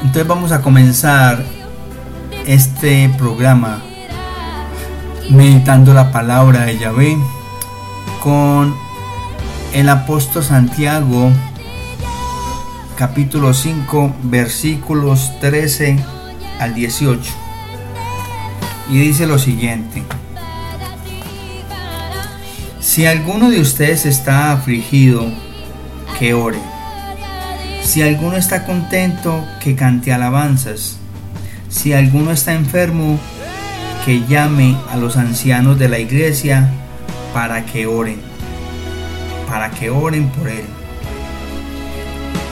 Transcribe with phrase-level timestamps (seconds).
[0.00, 1.44] Entonces vamos a comenzar
[2.46, 3.82] este programa
[5.28, 7.16] meditando la palabra de Yahvé
[8.22, 8.74] con
[9.74, 11.30] el apóstol Santiago
[12.96, 15.98] capítulo 5 versículos 13
[16.60, 17.30] al 18
[18.90, 20.04] y dice lo siguiente.
[22.80, 25.26] Si alguno de ustedes está afligido
[26.18, 26.77] que ore
[27.88, 30.98] si alguno está contento que cante alabanzas
[31.68, 33.18] si alguno está enfermo
[34.04, 36.68] que llame a los ancianos de la iglesia
[37.34, 38.20] para que oren
[39.48, 40.64] para que oren por él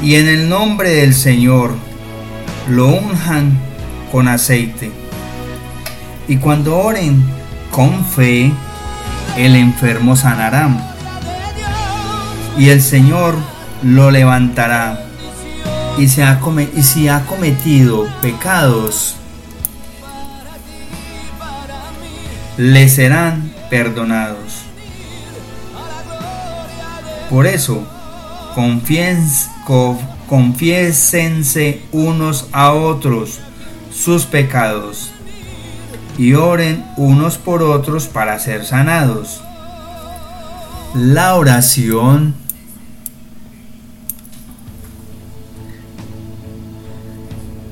[0.02, 1.74] y en el nombre del Señor
[2.68, 3.58] lo unjan
[4.12, 4.90] con aceite.
[6.28, 7.22] Y cuando oren
[7.70, 8.52] con fe,
[9.36, 10.68] el enfermo sanará.
[12.58, 13.36] Y el Señor
[13.82, 15.05] lo levantará.
[15.98, 19.16] Y, si ha cometido pecados,
[22.56, 24.62] le serán perdonados.
[27.30, 27.86] Por eso,
[30.28, 33.40] confiésense unos a otros
[33.92, 35.10] sus pecados
[36.18, 39.42] y oren unos por otros para ser sanados.
[40.94, 42.34] La oración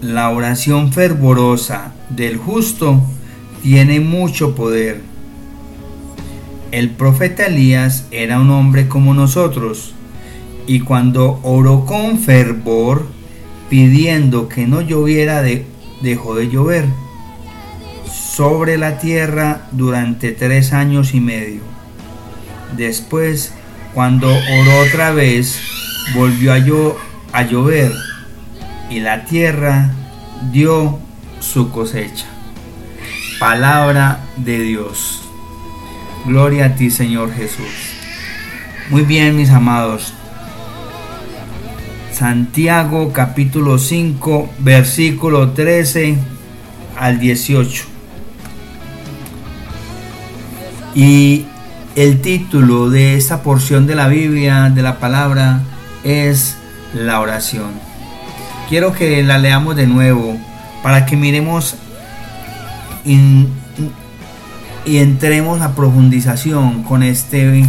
[0.04, 3.00] La oración fervorosa del justo
[3.62, 5.00] tiene mucho poder.
[6.72, 9.94] El profeta Elías era un hombre como nosotros
[10.66, 13.06] y cuando oró con fervor,
[13.70, 15.42] pidiendo que no lloviera,
[16.02, 16.84] dejó de llover
[18.12, 21.62] sobre la tierra durante tres años y medio.
[22.76, 23.54] Después,
[23.94, 25.58] cuando oró otra vez,
[26.14, 27.90] volvió a, a llover
[28.90, 29.90] y la tierra
[30.52, 30.98] dio
[31.40, 32.26] su cosecha.
[33.38, 35.22] Palabra de Dios.
[36.26, 37.94] Gloria a ti, Señor Jesús.
[38.90, 40.14] Muy bien, mis amados.
[42.12, 46.16] Santiago capítulo 5 versículo 13
[46.96, 47.84] al 18.
[50.94, 51.46] Y
[51.96, 55.62] el título de esta porción de la Biblia, de la palabra,
[56.04, 56.56] es
[56.92, 57.72] la oración.
[58.68, 60.38] Quiero que la leamos de nuevo
[60.82, 61.76] para que miremos
[63.04, 67.64] y entremos a profundización con este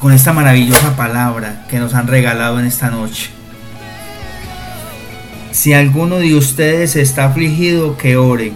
[0.00, 3.30] con esta maravillosa palabra que nos han regalado en esta noche.
[5.50, 8.52] Si alguno de ustedes está afligido, que ore.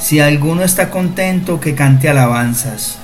[0.00, 2.96] Si alguno está contento, que cante alabanzas.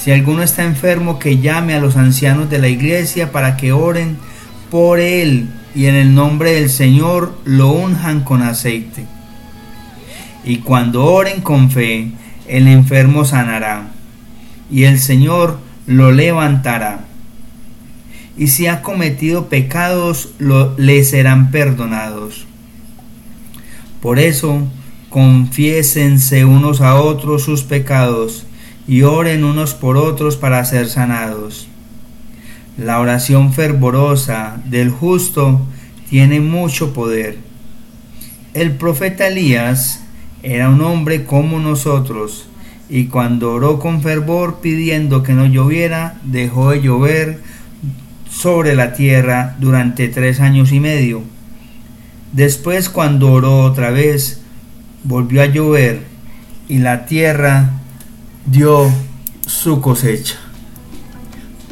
[0.00, 4.16] Si alguno está enfermo, que llame a los ancianos de la iglesia para que oren
[4.70, 9.04] por él y en el nombre del Señor lo unjan con aceite.
[10.44, 12.10] Y cuando oren con fe,
[12.48, 13.88] el enfermo sanará.
[14.70, 17.04] Y el Señor lo levantará.
[18.36, 22.46] Y si ha cometido pecados, lo, le serán perdonados.
[24.00, 24.62] Por eso,
[25.10, 28.46] confiésense unos a otros sus pecados
[28.88, 31.69] y oren unos por otros para ser sanados.
[32.78, 35.60] La oración fervorosa del justo
[36.08, 37.38] tiene mucho poder.
[38.54, 40.02] El profeta Elías
[40.42, 42.46] era un hombre como nosotros,
[42.88, 47.40] y cuando oró con fervor pidiendo que no lloviera, dejó de llover
[48.30, 51.22] sobre la tierra durante tres años y medio.
[52.32, 54.40] Después cuando oró otra vez,
[55.04, 56.02] volvió a llover
[56.68, 57.70] y la tierra
[58.46, 58.90] dio
[59.46, 60.36] su cosecha.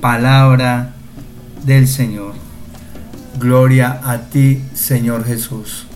[0.01, 0.93] Palabra
[1.65, 2.35] del Señor.
[3.39, 5.87] Gloria a ti, Señor Jesús.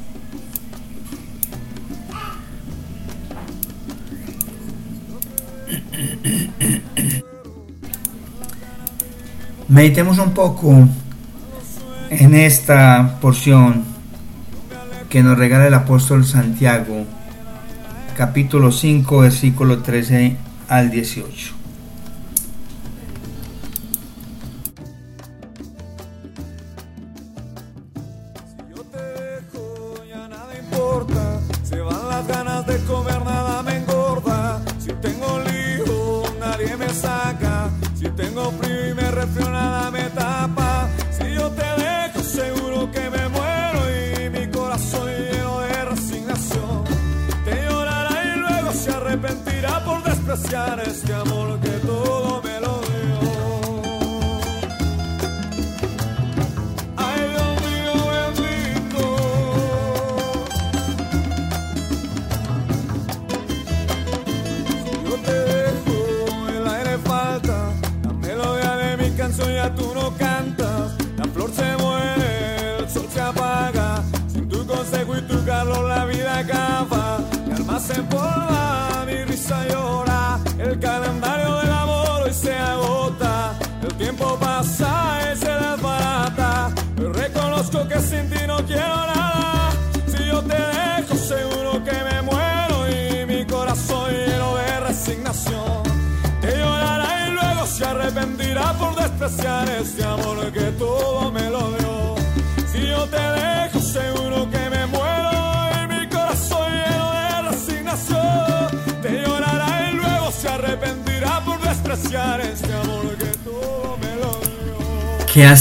[9.69, 10.89] Meditemos un poco
[12.11, 13.84] en esta porción
[15.09, 17.07] que nos regala el apóstol Santiago,
[18.16, 20.37] capítulo 5, versículo 13
[20.69, 21.61] al 18.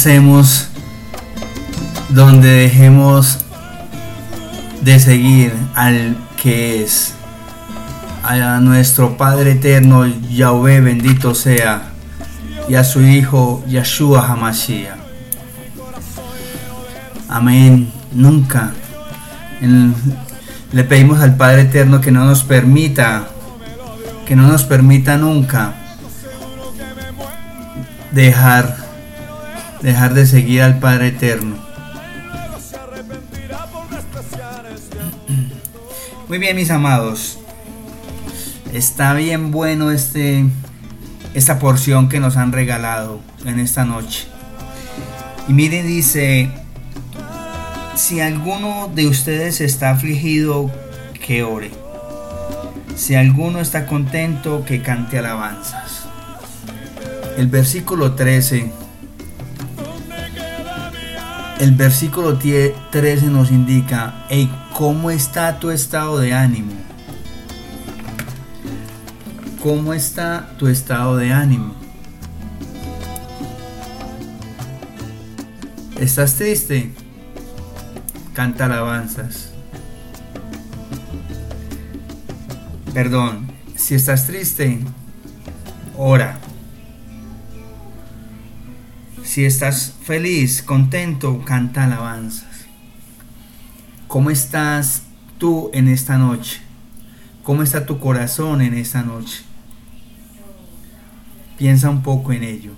[0.03, 0.09] Dio.
[0.09, 0.67] ¿Qué hacemos
[2.09, 3.39] donde dejemos
[4.81, 7.13] de seguir al que es?
[8.23, 11.91] A nuestro Padre eterno, Yahweh bendito sea,
[12.67, 14.97] y a su Hijo, Yeshua Hamashiach.
[17.29, 17.91] Amén.
[18.11, 18.71] Nunca.
[20.71, 23.27] Le pedimos al Padre eterno que no nos permita,
[24.25, 25.73] que no nos permita nunca
[28.11, 28.77] dejar,
[29.81, 31.55] dejar de seguir al Padre eterno.
[36.27, 37.39] Muy bien, mis amados.
[38.71, 40.45] Está bien bueno este
[41.33, 44.27] esta porción que nos han regalado en esta noche.
[45.47, 46.49] Y miren, dice,
[47.95, 50.71] si alguno de ustedes está afligido,
[51.25, 51.71] que ore.
[52.95, 56.03] Si alguno está contento, que cante alabanzas.
[57.37, 58.71] El versículo 13.
[61.61, 66.71] El versículo tie- 13 nos indica, hey, ¿cómo está tu estado de ánimo?
[69.61, 71.75] ¿Cómo está tu estado de ánimo?
[75.99, 76.91] ¿Estás triste?
[78.33, 79.51] Canta alabanzas.
[82.91, 84.79] Perdón, si estás triste,
[85.95, 86.39] ora.
[89.23, 92.65] Si estás feliz, contento, canta alabanzas.
[94.09, 95.03] ¿Cómo estás
[95.37, 96.59] tú en esta noche?
[97.43, 99.43] ¿Cómo está tu corazón en esta noche?
[101.57, 102.73] Piensa un poco en ello.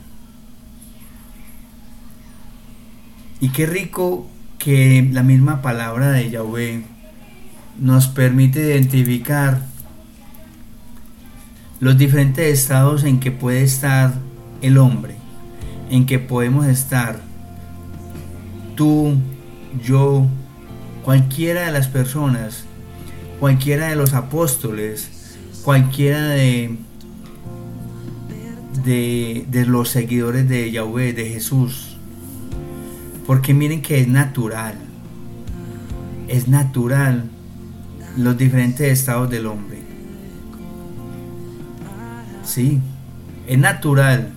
[3.39, 4.27] Y qué rico
[4.59, 6.83] que la misma palabra de Yahweh
[7.79, 9.59] nos permite identificar
[11.79, 14.13] los diferentes estados en que puede estar
[14.61, 15.22] el hombre,
[15.93, 17.19] en que podemos estar
[18.75, 19.13] tú,
[19.85, 20.25] yo,
[21.03, 22.65] cualquiera de las personas,
[23.39, 26.77] cualquiera de los apóstoles, cualquiera de,
[28.83, 31.95] de, de los seguidores de Yahweh, de Jesús.
[33.27, 34.73] Porque miren que es natural,
[36.27, 37.25] es natural
[38.17, 39.77] los diferentes estados del hombre.
[42.43, 42.79] Sí,
[43.45, 44.33] es natural,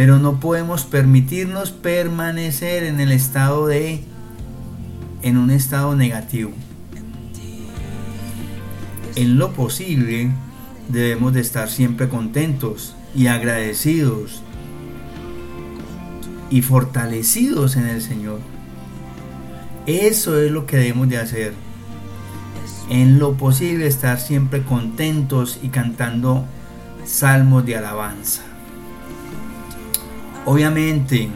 [0.00, 4.00] pero no podemos permitirnos permanecer en el estado de,
[5.20, 6.52] en un estado negativo.
[9.14, 10.30] En lo posible,
[10.88, 14.40] debemos de estar siempre contentos y agradecidos
[16.48, 18.40] y fortalecidos en el Señor.
[19.84, 21.52] Eso es lo que debemos de hacer.
[22.88, 26.46] En lo posible estar siempre contentos y cantando
[27.04, 28.49] salmos de alabanza.
[30.46, 31.28] Obviamente,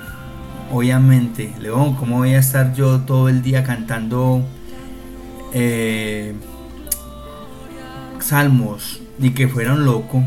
[0.73, 4.43] obviamente, León, ¿cómo voy a estar yo todo el día cantando
[5.53, 6.35] eh,
[8.19, 10.21] salmos ni que fuera un loco?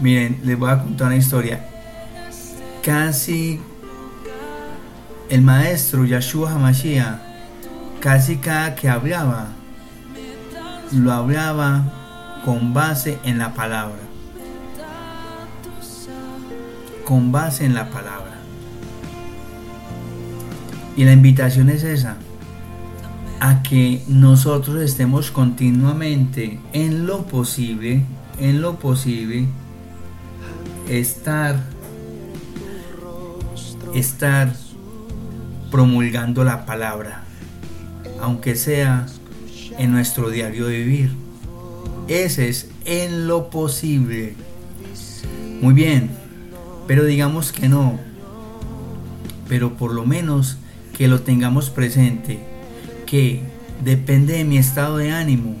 [0.00, 1.64] Miren, les voy a contar una historia.
[2.82, 3.60] Casi
[5.30, 7.20] el maestro Yeshua Hamashiach,
[8.00, 9.48] casi cada que hablaba,
[10.92, 11.84] lo hablaba
[12.44, 14.03] con base en la palabra.
[17.04, 18.38] Con base en la palabra.
[20.96, 22.16] Y la invitación es esa,
[23.40, 28.04] a que nosotros estemos continuamente en lo posible,
[28.38, 29.46] en lo posible,
[30.88, 31.60] estar,
[33.94, 34.52] estar
[35.70, 37.24] promulgando la palabra,
[38.20, 39.06] aunque sea
[39.78, 41.10] en nuestro diario de vivir.
[42.06, 44.36] Ese es en lo posible.
[45.60, 46.10] Muy bien,
[46.86, 47.98] pero digamos que no.
[49.48, 50.58] Pero por lo menos
[50.96, 52.38] que lo tengamos presente,
[53.06, 53.42] que
[53.82, 55.56] depende de mi estado de ánimo,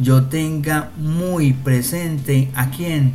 [0.00, 3.12] yo tenga muy presente a quién,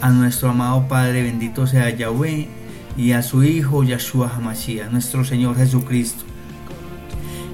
[0.00, 2.48] a nuestro amado Padre, bendito sea Yahweh,
[2.96, 6.24] y a su Hijo Yahshua Hamashiach, nuestro Señor Jesucristo.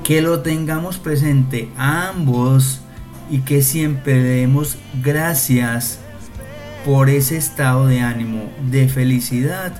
[0.05, 2.81] Que lo tengamos presente a ambos
[3.31, 6.00] y que siempre demos gracias
[6.84, 9.72] por ese estado de ánimo, de felicidad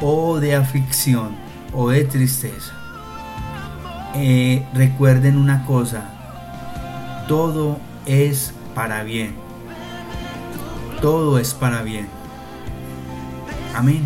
[0.00, 1.30] o de aflicción
[1.72, 2.72] o de tristeza.
[4.14, 6.04] Eh, recuerden una cosa,
[7.28, 9.34] todo es para bien.
[11.00, 12.06] Todo es para bien.
[13.74, 14.02] Amén.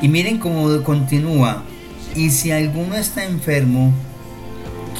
[0.00, 1.62] Y miren cómo continúa.
[2.14, 3.92] Y si alguno está enfermo,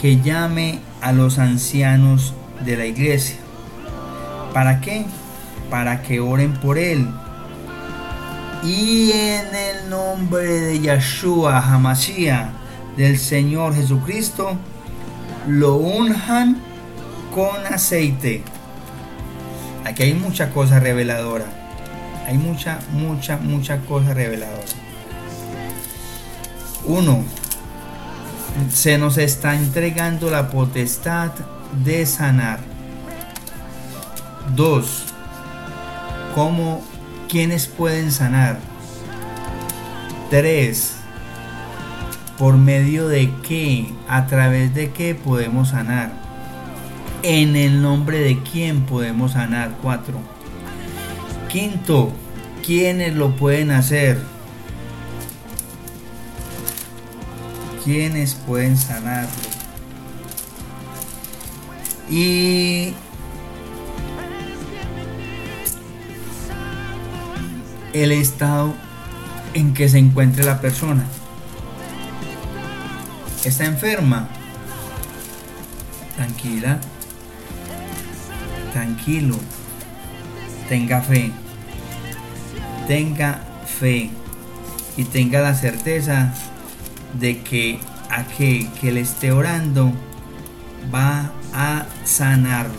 [0.01, 3.37] que llame a los ancianos de la iglesia.
[4.53, 5.05] ¿Para qué?
[5.73, 7.09] Para que oren por él.
[8.63, 12.51] Y en el nombre de Yeshua Hamashiach,
[12.99, 14.59] del Señor Jesucristo,
[15.47, 16.61] lo unjan
[17.35, 18.43] con aceite.
[19.87, 21.47] Aquí hay mucha cosa reveladora.
[22.27, 24.67] Hay mucha, mucha, mucha cosa reveladora.
[26.85, 27.25] Uno,
[28.71, 31.31] se nos está entregando la potestad
[31.83, 32.61] de sanar.
[34.55, 35.12] Dos,
[36.35, 36.83] ¿cómo,
[37.29, 38.59] quiénes pueden sanar?
[40.31, 40.97] Tres,
[42.39, 46.13] por medio de qué, a través de qué podemos sanar.
[47.23, 49.77] En el nombre de quién podemos sanar.
[49.81, 50.19] Cuatro.
[51.49, 52.13] Quinto,
[52.65, 54.21] ¿quiénes lo pueden hacer?
[57.85, 59.31] ¿Quiénes pueden sanarlo?
[62.11, 62.95] Y
[67.93, 68.75] el estado
[69.55, 71.05] en que se encuentre la persona.
[73.45, 74.29] Está enferma.
[76.17, 76.79] Tranquila.
[78.73, 79.37] Tranquilo.
[80.69, 81.33] Tenga fe.
[82.87, 84.11] Tenga fe.
[84.97, 86.33] Y tenga la certeza
[87.15, 87.79] de que
[88.11, 89.93] aquel que le esté orando
[90.95, 92.75] va a sanarlo.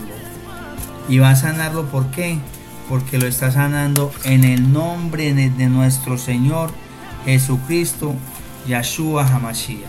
[1.08, 2.38] Y va a sanarlo ¿por qué?
[2.88, 6.70] Porque lo está sanando en el nombre de nuestro Señor
[7.24, 8.14] Jesucristo,
[8.68, 9.88] Yahshua Hamashiach.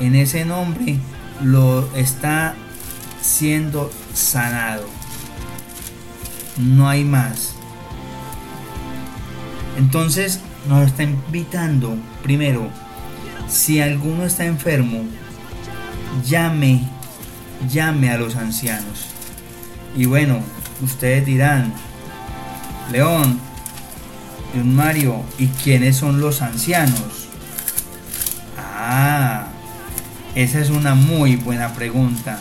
[0.00, 0.98] En ese nombre
[1.42, 2.54] lo está
[3.20, 4.86] siendo sanado.
[6.56, 7.54] No hay más.
[9.76, 12.68] Entonces nos está invitando, primero,
[13.48, 15.04] si alguno está enfermo,
[16.26, 16.82] llame,
[17.70, 19.06] llame a los ancianos.
[19.96, 20.40] Y bueno,
[20.82, 21.72] ustedes dirán,
[22.90, 23.40] León,
[24.54, 27.28] un Mario, ¿y quiénes son los ancianos?
[28.56, 29.48] Ah,
[30.34, 32.38] esa es una muy buena pregunta.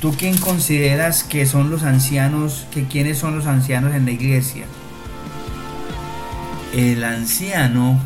[0.00, 4.66] ¿Tú quién consideras que son los ancianos, que quiénes son los ancianos en la iglesia?
[6.72, 7.98] El anciano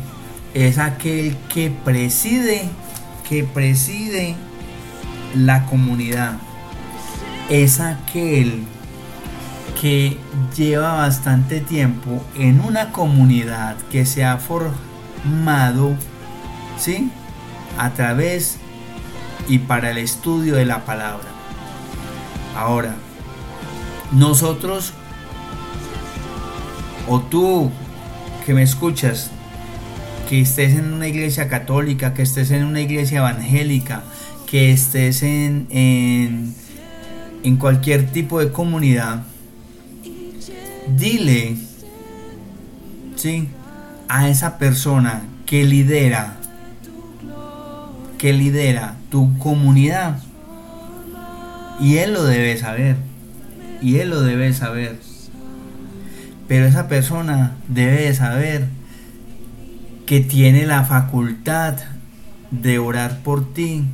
[0.53, 2.63] es aquel que preside,
[3.29, 4.35] que preside
[5.35, 6.37] la comunidad.
[7.49, 8.63] Es aquel
[9.83, 10.17] que
[10.55, 15.97] lleva bastante tiempo en una comunidad que se ha formado,
[16.79, 17.11] ¿sí?
[17.77, 18.59] A través
[19.49, 21.27] y para el estudio de la palabra.
[22.55, 22.95] Ahora,
[24.13, 24.93] nosotros
[27.09, 27.69] o tú
[28.45, 29.31] que me escuchas,
[30.29, 34.03] que estés en una iglesia católica, que estés en una iglesia evangélica,
[34.49, 36.55] que estés en, en,
[37.43, 39.23] en cualquier tipo de comunidad,
[40.87, 41.57] dile
[43.15, 43.49] ¿sí?
[44.07, 46.35] a esa persona que lidera,
[48.17, 50.17] que lidera tu comunidad,
[51.79, 52.95] y él lo debe saber,
[53.81, 54.99] y él lo debe saber.
[56.47, 58.67] Pero esa persona debe saber
[60.05, 61.75] que tiene la facultad
[62.51, 63.85] de orar por ti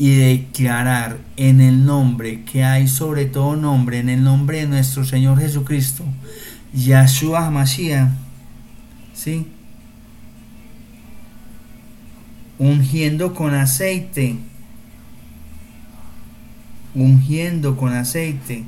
[0.00, 5.04] y declarar en el nombre que hay sobre todo nombre, en el nombre de nuestro
[5.04, 6.04] Señor Jesucristo,
[6.72, 8.08] Yahshua HaMashiach,
[9.12, 9.46] ¿sí?
[12.58, 14.38] Ungiendo con aceite,
[16.94, 18.64] ungiendo con aceite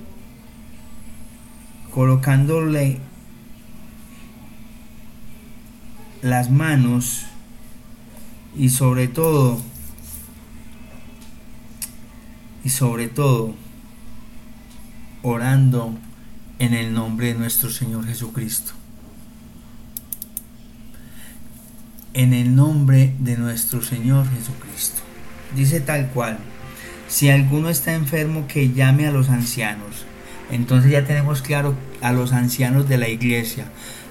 [1.94, 2.98] colocándole
[6.20, 7.24] las manos
[8.56, 9.71] y sobre todo
[12.64, 13.54] y sobre todo
[15.22, 15.96] orando
[16.58, 18.72] en el nombre de nuestro Señor Jesucristo.
[22.14, 25.00] En el nombre de nuestro Señor Jesucristo.
[25.56, 26.38] Dice tal cual,
[27.08, 30.06] si alguno está enfermo que llame a los ancianos
[30.52, 33.64] entonces ya tenemos claro a los ancianos de la iglesia.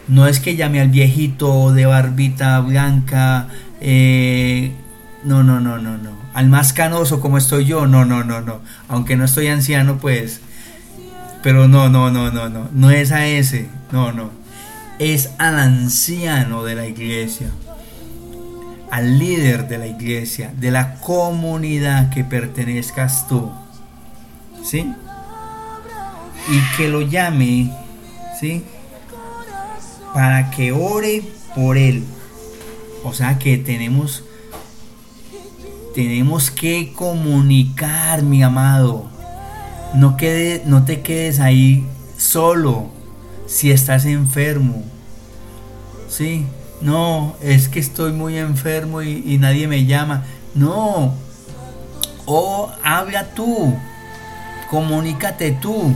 [0.07, 3.47] No es que llame al viejito de barbita blanca,
[3.79, 4.71] eh,
[5.23, 6.11] no, no, no, no, no.
[6.33, 8.61] Al más canoso como estoy yo, no, no, no, no.
[8.87, 10.41] Aunque no estoy anciano, pues.
[11.43, 12.69] Pero no, no, no, no, no.
[12.71, 14.31] No es a ese, no, no.
[14.97, 17.51] Es al anciano de la iglesia.
[18.89, 23.51] Al líder de la iglesia, de la comunidad que pertenezcas tú.
[24.63, 24.91] ¿Sí?
[26.49, 27.71] Y que lo llame,
[28.39, 28.63] ¿sí?
[30.13, 31.23] Para que ore
[31.55, 32.03] por él.
[33.03, 34.23] O sea que tenemos
[35.93, 39.05] tenemos que comunicar, mi amado.
[39.93, 41.85] No, quede, no te quedes ahí
[42.17, 42.87] solo
[43.45, 44.83] si estás enfermo.
[46.07, 46.45] Sí,
[46.81, 50.23] no, es que estoy muy enfermo y, y nadie me llama.
[50.55, 51.13] No,
[52.25, 53.73] o habla tú,
[54.69, 55.93] comunícate tú,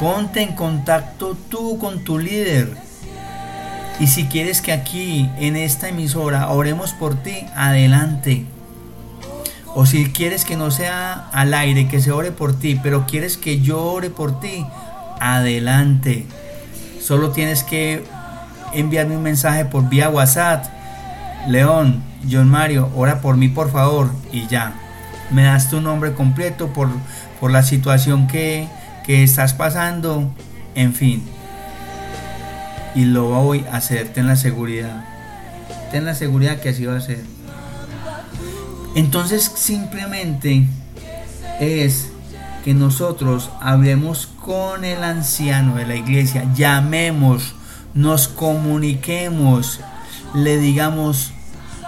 [0.00, 2.83] ponte en contacto tú con tu líder.
[4.00, 8.44] Y si quieres que aquí, en esta emisora, oremos por ti, adelante.
[9.74, 13.36] O si quieres que no sea al aire, que se ore por ti, pero quieres
[13.36, 14.66] que yo ore por ti,
[15.20, 16.26] adelante.
[17.00, 18.04] Solo tienes que
[18.72, 20.64] enviarme un mensaje por vía WhatsApp.
[21.48, 24.74] León, John Mario, ora por mí por favor y ya.
[25.30, 26.88] Me das tu nombre completo por,
[27.40, 28.68] por la situación que,
[29.04, 30.32] que estás pasando.
[30.74, 31.33] En fin.
[32.94, 35.04] Y lo voy a hacer, ten la seguridad.
[35.90, 37.24] Ten la seguridad que así va a ser.
[38.94, 40.66] Entonces simplemente
[41.60, 42.10] es
[42.64, 47.54] que nosotros hablemos con el anciano de la iglesia, llamemos,
[47.92, 49.80] nos comuniquemos,
[50.34, 51.32] le digamos,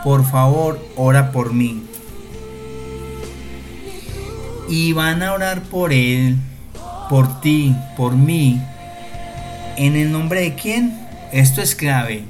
[0.04, 1.82] por favor, ora por mí.
[4.68, 6.36] Y van a orar por él,
[7.08, 8.60] por ti, por mí.
[9.76, 10.98] ¿En el nombre de quién?
[11.32, 12.24] Esto es clave.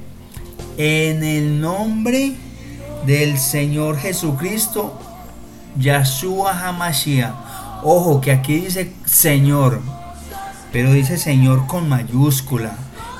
[0.77, 2.35] En el nombre
[3.05, 4.99] del Señor Jesucristo,
[5.79, 7.33] Yahshua Hamashiach.
[7.83, 9.79] Ojo que aquí dice Señor,
[10.73, 12.75] pero dice Señor con mayúscula.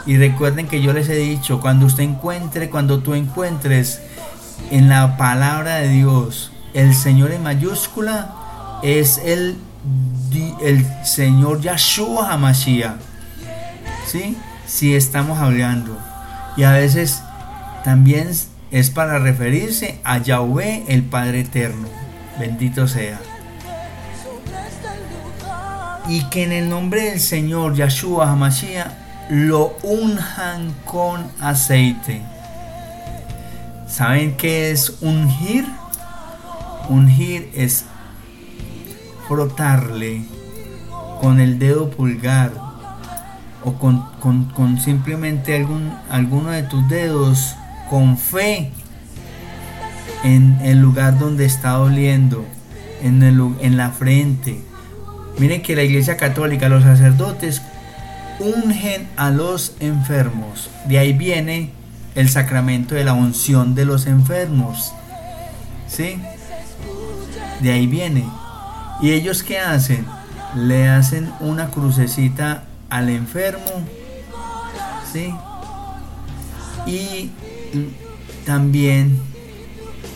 [0.05, 4.01] Y recuerden que yo les he dicho, cuando usted encuentre, cuando tú encuentres
[4.71, 8.35] en la palabra de Dios el Señor en mayúscula,
[8.83, 9.55] es el,
[10.61, 13.06] el Señor Yahshua Hamashiach.
[14.07, 14.37] ¿Sí?
[14.65, 15.97] Si estamos hablando.
[16.55, 17.21] Y a veces
[17.83, 18.31] también
[18.71, 21.87] es para referirse a Yahweh, el Padre Eterno.
[22.39, 23.19] Bendito sea.
[26.07, 28.91] Y que en el nombre del Señor Yahshua Hamashiach
[29.29, 32.21] lo unjan con aceite.
[33.87, 35.65] ¿Saben qué es ungir?
[36.87, 37.83] Ungir es
[39.27, 40.23] frotarle
[41.19, 42.66] con el dedo pulgar
[43.63, 47.55] o con, con simplemente algún, alguno de tus dedos
[47.89, 48.71] con fe
[50.23, 52.45] en el lugar donde está doliendo,
[53.01, 54.59] en, el, en la frente.
[55.37, 57.61] Miren que la iglesia católica, los sacerdotes,
[58.39, 60.69] ungen a los enfermos.
[60.87, 61.71] De ahí viene
[62.15, 64.91] el sacramento de la unción de los enfermos.
[65.87, 66.19] ¿Sí?
[67.61, 68.25] De ahí viene.
[69.01, 70.05] ¿Y ellos qué hacen?
[70.55, 73.85] Le hacen una crucecita al enfermo.
[75.11, 75.33] ¿Sí?
[76.85, 77.31] Y
[78.45, 79.19] también,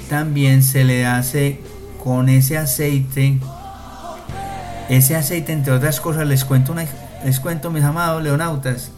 [0.09, 1.59] también se le hace
[2.03, 3.39] con ese aceite,
[4.89, 6.75] ese aceite entre otras cosas, les cuento,
[7.23, 8.91] les cuento mis amados leonautas,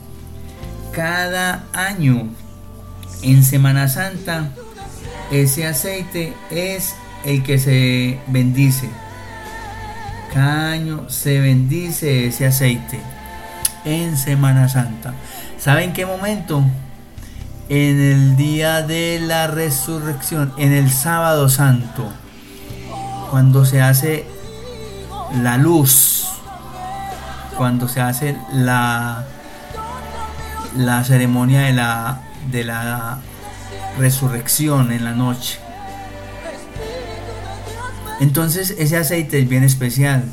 [0.91, 2.29] cada año
[3.23, 4.51] en Semana Santa
[5.31, 6.93] ese aceite es
[7.25, 8.87] el que se bendice.
[10.31, 13.12] Cada año se bendice ese aceite
[13.85, 15.13] en Semana Santa.
[15.57, 16.63] ¿Saben qué momento?
[17.69, 22.11] en el día de la resurrección, en el sábado santo,
[23.31, 24.25] cuando se hace
[25.41, 26.27] la luz,
[27.57, 29.25] cuando se hace la,
[30.75, 33.19] la ceremonia de la, de la
[33.97, 35.59] resurrección en la noche.
[38.19, 40.25] Entonces ese aceite es bien especial,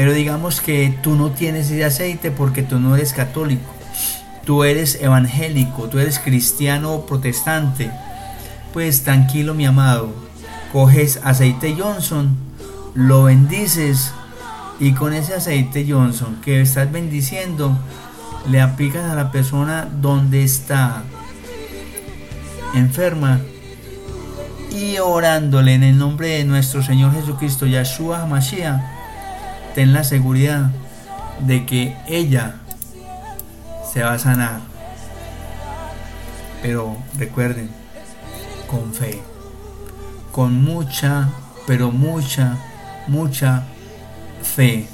[0.00, 3.70] pero digamos que tú no tienes ese aceite porque tú no eres católico.
[4.46, 7.90] Tú eres evangélico, tú eres cristiano protestante,
[8.72, 10.10] pues tranquilo mi amado,
[10.72, 12.34] coges aceite Johnson,
[12.94, 14.12] lo bendices
[14.78, 17.76] y con ese aceite Johnson que estás bendiciendo,
[18.48, 21.02] le aplicas a la persona donde está
[22.72, 23.38] enferma
[24.74, 28.99] y orándole en el nombre de nuestro Señor Jesucristo, Yahshua Mashiach,
[29.74, 30.70] ten la seguridad
[31.40, 32.56] de que ella
[33.92, 34.60] se va a sanar.
[36.62, 37.70] Pero recuerden,
[38.68, 39.20] con fe.
[40.32, 41.28] con mucha,
[41.66, 42.56] pero mucha,
[43.08, 43.64] mucha
[44.42, 44.86] fe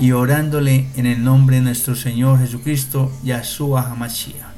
[0.00, 4.50] y orándole en el nombre de nuestro Señor Jesucristo, Yahshua Hamashiach.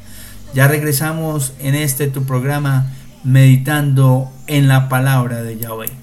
[0.54, 2.86] Ya regresamos en este tu programa
[3.24, 6.01] meditando en la palabra de Yahweh.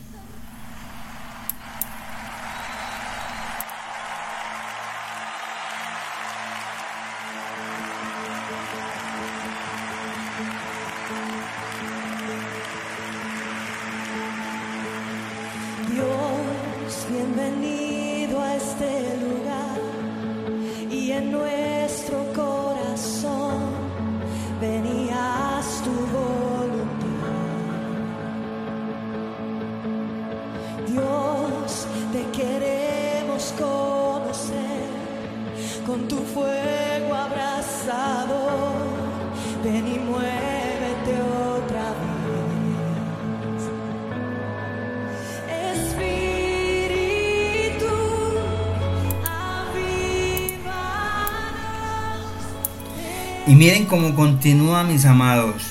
[53.89, 55.63] Cómo continúa mis amados.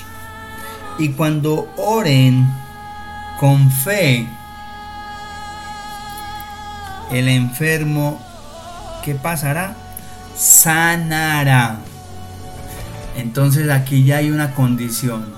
[0.97, 2.45] Y cuando oren
[3.39, 4.27] con fe,
[7.11, 8.19] el enfermo,
[9.05, 9.73] ¿qué pasará?
[10.35, 11.77] Sanará.
[13.15, 15.33] Entonces aquí ya hay una condición.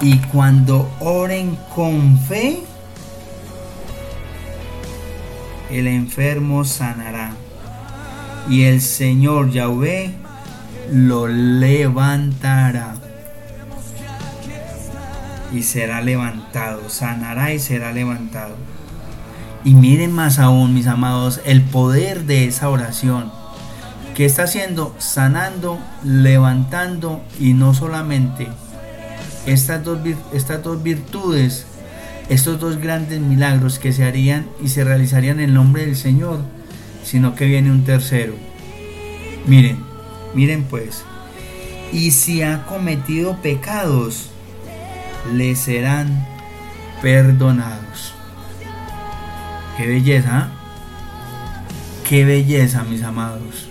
[0.00, 2.64] Y cuando oren con fe,
[5.70, 7.30] el enfermo sanará.
[8.48, 10.27] Y el Señor Yahweh
[10.90, 12.94] lo levantará
[15.52, 18.56] y será levantado, sanará y será levantado.
[19.64, 23.32] Y miren más aún, mis amados, el poder de esa oración
[24.14, 28.48] que está haciendo, sanando, levantando y no solamente
[29.46, 30.00] estas dos,
[30.32, 31.66] estas dos virtudes,
[32.28, 36.40] estos dos grandes milagros que se harían y se realizarían en el nombre del Señor,
[37.04, 38.34] sino que viene un tercero.
[39.46, 39.87] Miren,
[40.34, 41.04] Miren pues,
[41.92, 44.30] y si ha cometido pecados,
[45.32, 46.26] le serán
[47.02, 48.14] perdonados.
[49.76, 50.48] Qué belleza, ¿ah?
[52.08, 53.68] qué belleza, mis amados.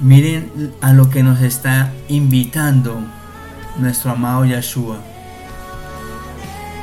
[0.00, 3.00] Miren a lo que nos está invitando
[3.78, 4.98] nuestro amado Yeshua.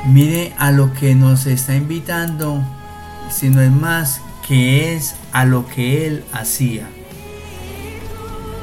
[0.06, 2.60] Mire a lo que nos está invitando,
[3.30, 6.88] si no es más que es a lo que él hacía.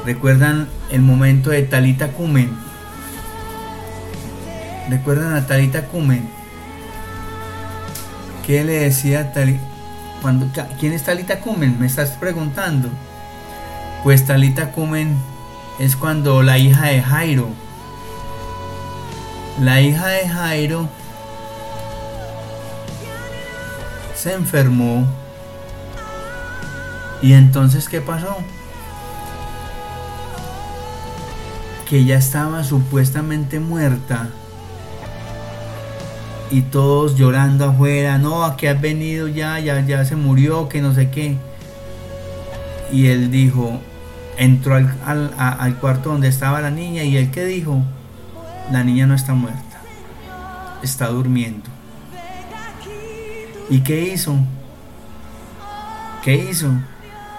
[0.04, 2.50] ¿Recuerdan el momento de Talita Kumen?
[4.88, 6.28] ¿Recuerdan a Talita Kumen?
[8.46, 9.60] ¿Qué le decía Talita?
[10.22, 10.46] Cuando,
[10.78, 11.78] ¿Quién es Talita Kumen?
[11.78, 12.88] Me estás preguntando.
[14.02, 15.16] Pues Talita Kumen
[15.78, 17.48] es cuando la hija de Jairo,
[19.60, 20.88] la hija de Jairo
[24.14, 25.06] se enfermó.
[27.22, 28.38] ¿Y entonces qué pasó?
[31.90, 34.28] Que ya estaba supuestamente muerta
[36.52, 40.94] y todos llorando afuera, no, aquí has venido ya, ya, ya se murió, que no
[40.94, 41.36] sé qué.
[42.92, 43.80] Y él dijo,
[44.36, 47.82] entró al, al, cuarto donde estaba la niña y él que dijo,
[48.70, 49.80] la niña no está muerta,
[50.84, 51.68] está durmiendo.
[53.68, 54.36] ¿Y qué hizo?
[56.22, 56.70] ¿Qué hizo?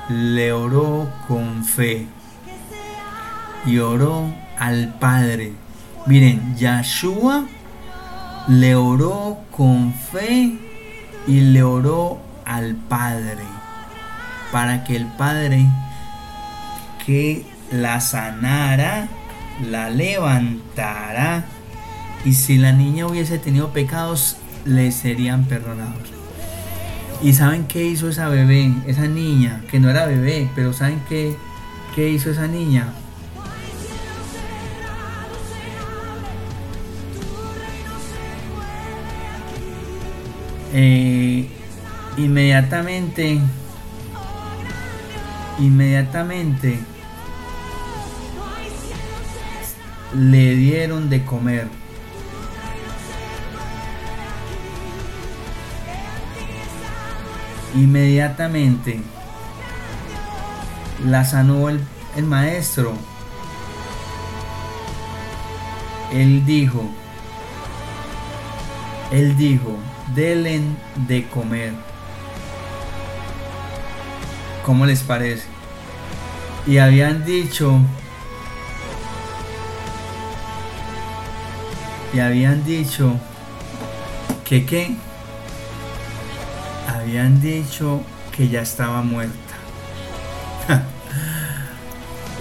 [0.09, 2.05] Le oró con fe
[3.65, 5.53] y oró al Padre.
[6.05, 7.45] Miren, Yahshua
[8.47, 10.57] le oró con fe
[11.27, 13.43] y le oró al Padre
[14.51, 15.67] para que el Padre
[17.05, 19.07] que la sanara,
[19.69, 21.45] la levantara
[22.25, 26.09] y si la niña hubiese tenido pecados, le serían perdonados.
[27.23, 31.35] ¿Y saben qué hizo esa bebé, esa niña, que no era bebé, pero saben qué,
[31.95, 32.87] qué hizo esa niña?
[40.73, 41.49] Eh,
[42.17, 43.39] inmediatamente,
[45.59, 46.79] inmediatamente
[50.13, 51.67] le dieron de comer.
[57.75, 59.01] Inmediatamente
[61.05, 61.81] la sanó el,
[62.15, 62.93] el maestro.
[66.11, 66.89] Él dijo,
[69.11, 69.77] él dijo,
[70.13, 71.73] delen de comer.
[74.65, 75.47] ¿Cómo les parece?
[76.67, 77.79] Y habían dicho,
[82.13, 83.19] y habían dicho
[84.51, 84.97] ¿Que qué?
[86.85, 88.01] Habían dicho
[88.33, 89.31] que ya estaba muerta.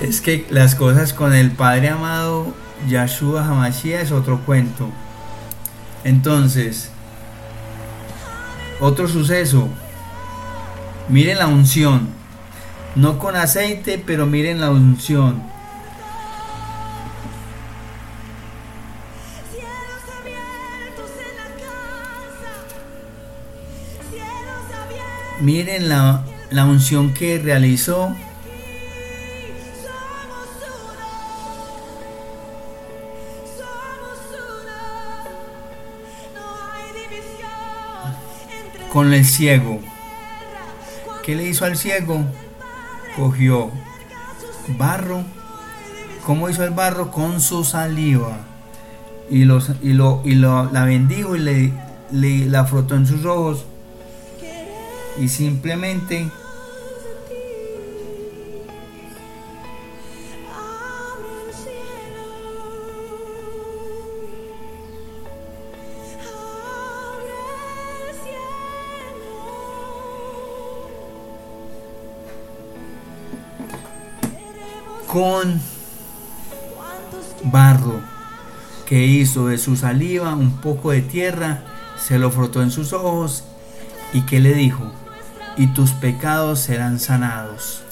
[0.03, 2.53] es que las cosas con el Padre amado
[2.89, 4.91] Yahshua Hamashiach es otro cuento.
[6.03, 6.91] Entonces,
[8.81, 9.69] otro suceso.
[11.09, 12.09] Miren la unción.
[12.97, 15.43] No con aceite, pero miren la unción.
[25.41, 28.15] Miren la, la unción que realizó
[38.93, 39.81] con el ciego.
[41.23, 42.25] ¿Qué le hizo al ciego?
[43.17, 43.71] Cogió
[44.79, 45.23] barro.
[46.25, 47.11] ¿Cómo hizo el barro?
[47.11, 48.39] Con su saliva.
[49.31, 51.73] Y, los, y, lo, y lo, la bendijo y le,
[52.11, 53.65] le, la frotó en sus ojos.
[55.21, 56.29] Y simplemente
[75.11, 75.61] con
[77.43, 78.01] barro
[78.87, 81.65] que hizo de su saliva un poco de tierra,
[81.99, 83.43] se lo frotó en sus ojos
[84.13, 84.93] y que le dijo,
[85.57, 87.83] y tus pecados serán sanados.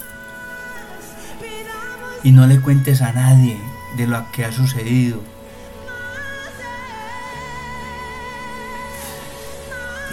[2.23, 3.59] Y no le cuentes a nadie
[3.97, 5.21] de lo que ha sucedido.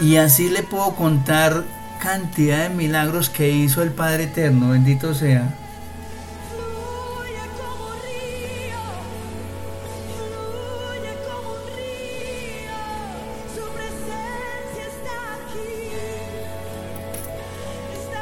[0.01, 1.63] Y así le puedo contar
[2.01, 5.64] cantidad de milagros que hizo el Padre Eterno, bendito sea.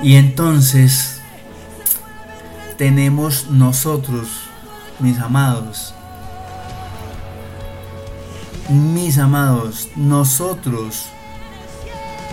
[0.04, 1.22] Y entonces
[2.78, 4.28] tenemos nosotros,
[5.00, 5.94] mis amados,
[8.70, 11.06] mis amados, nosotros,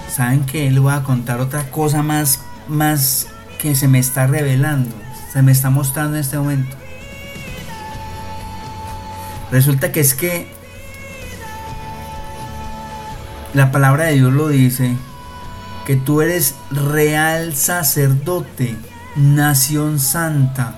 [0.08, 3.28] ¿saben que él va a contar otra cosa más, más
[3.60, 4.90] que se me está revelando,
[5.32, 6.76] se me está mostrando en este momento?
[9.52, 10.48] Resulta que es que
[13.54, 14.96] la palabra de Dios lo dice
[15.86, 18.76] que tú eres real sacerdote,
[19.16, 20.76] nación santa.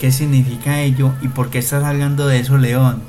[0.00, 3.02] ¿Qué significa ello y por qué estás hablando de eso, León?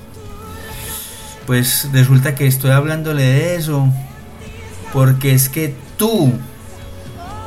[1.47, 3.87] Pues resulta que estoy hablándole de eso
[4.93, 6.31] porque es que tú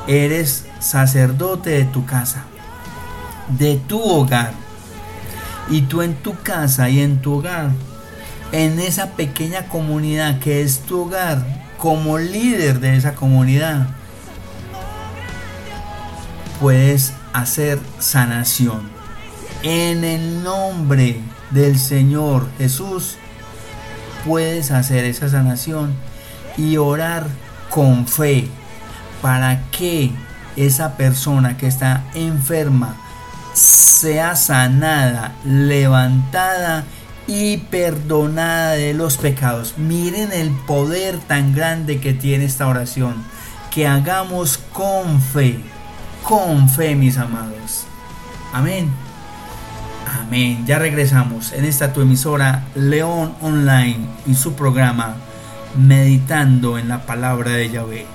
[0.09, 2.45] eres sacerdote de tu casa,
[3.49, 4.53] de tu hogar.
[5.69, 7.71] Y tú en tu casa y en tu hogar,
[8.53, 13.89] en esa pequeña comunidad que es tu hogar, como líder de esa comunidad,
[16.61, 18.89] puedes hacer sanación.
[19.63, 23.17] En el nombre del Señor Jesús,
[24.25, 25.95] puedes hacer esa sanación
[26.57, 27.27] y orar
[27.71, 28.49] con fe
[29.23, 30.11] para que
[30.57, 32.97] esa persona que está enferma
[33.53, 36.85] sea sanada, levantada
[37.27, 39.75] y perdonada de los pecados.
[39.79, 43.15] Miren el poder tan grande que tiene esta oración.
[43.71, 45.61] Que hagamos con fe,
[46.23, 47.85] con fe mis amados.
[48.53, 48.91] Amén.
[50.21, 50.65] Amén.
[50.67, 55.17] Ya regresamos en esta tu emisora León Online y su programa
[55.77, 58.07] Meditando en la palabra de Yahvé.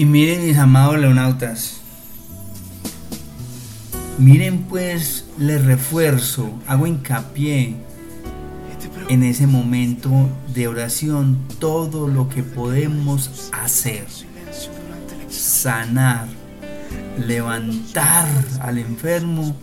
[0.00, 1.74] Y miren mis amados leonautas,
[4.16, 7.76] miren pues, les refuerzo, hago hincapié
[9.10, 10.10] en ese momento
[10.54, 14.06] de oración todo lo que podemos hacer,
[15.28, 16.28] sanar,
[17.18, 18.26] levantar
[18.62, 19.54] al enfermo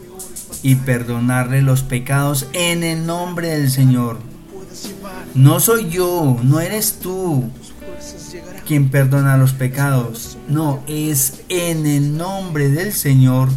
[0.61, 4.19] y perdonarle los pecados en el nombre del Señor.
[5.33, 7.49] No soy yo, no eres tú
[8.67, 10.37] quien perdona los pecados.
[10.49, 13.49] No, es en el nombre del Señor.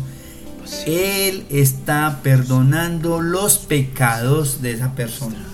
[0.87, 5.44] Él está perdonando los pecados de esa persona.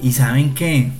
[0.00, 0.92] ¿Y saben qué?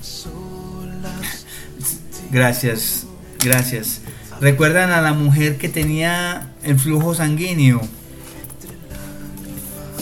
[2.32, 3.06] Gracias,
[3.38, 4.00] gracias.
[4.40, 7.80] ¿Recuerdan a la mujer que tenía el flujo sanguíneo?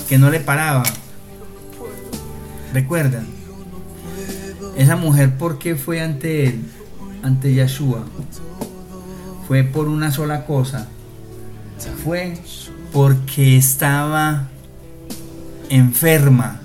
[0.08, 0.84] Que no le paraba.
[2.72, 3.37] ¿Recuerdan?
[4.78, 6.62] Esa mujer, ¿por qué fue ante él?
[7.24, 8.04] Ante Yeshua.
[9.48, 10.86] Fue por una sola cosa.
[12.04, 12.38] Fue
[12.92, 14.48] porque estaba
[15.68, 16.60] enferma.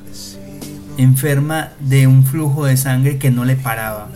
[0.98, 4.12] Enferma de un flujo de sangre que no le paraba.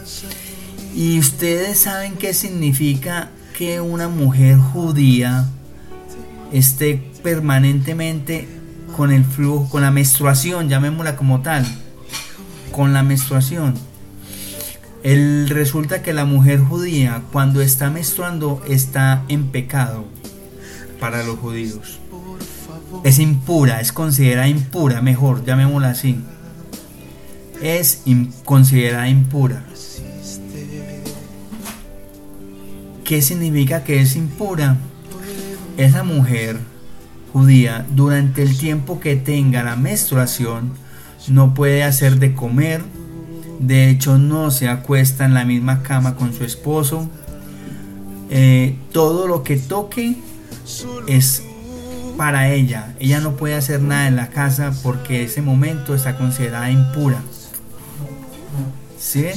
[0.96, 5.48] Y ustedes saben qué significa que una mujer judía
[6.54, 8.48] esté permanentemente
[8.96, 11.66] con el flujo, con la menstruación, llamémosla como tal,
[12.72, 13.76] con la menstruación.
[15.04, 20.06] El, resulta que la mujer judía cuando está menstruando está en pecado
[21.00, 22.00] para los judíos.
[23.04, 26.20] Es impura, es considerada impura, mejor, llamémosla así.
[27.62, 28.04] Es
[28.44, 29.64] considerada impura.
[33.04, 34.78] ¿Qué significa que es impura?
[35.78, 36.58] Esa mujer
[37.32, 40.72] judía durante el tiempo que tenga la menstruación
[41.30, 42.82] no puede hacer de comer,
[43.60, 47.10] de hecho no se acuesta en la misma cama con su esposo,
[48.30, 50.18] eh, todo lo que toque
[51.08, 51.44] es
[52.18, 56.72] para ella, ella no puede hacer nada en la casa porque ese momento está considerada
[56.72, 57.22] impura.
[59.00, 59.28] ¿Sí?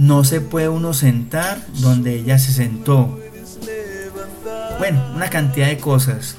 [0.00, 3.20] no se puede uno sentar donde ella se sentó.
[4.78, 6.36] Bueno, una cantidad de cosas.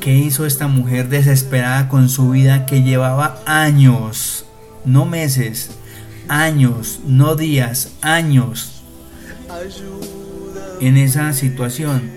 [0.00, 4.46] ¿Qué hizo esta mujer desesperada con su vida que llevaba años,
[4.86, 5.72] no meses,
[6.26, 8.82] años, no días, años
[10.80, 12.10] en esa situación?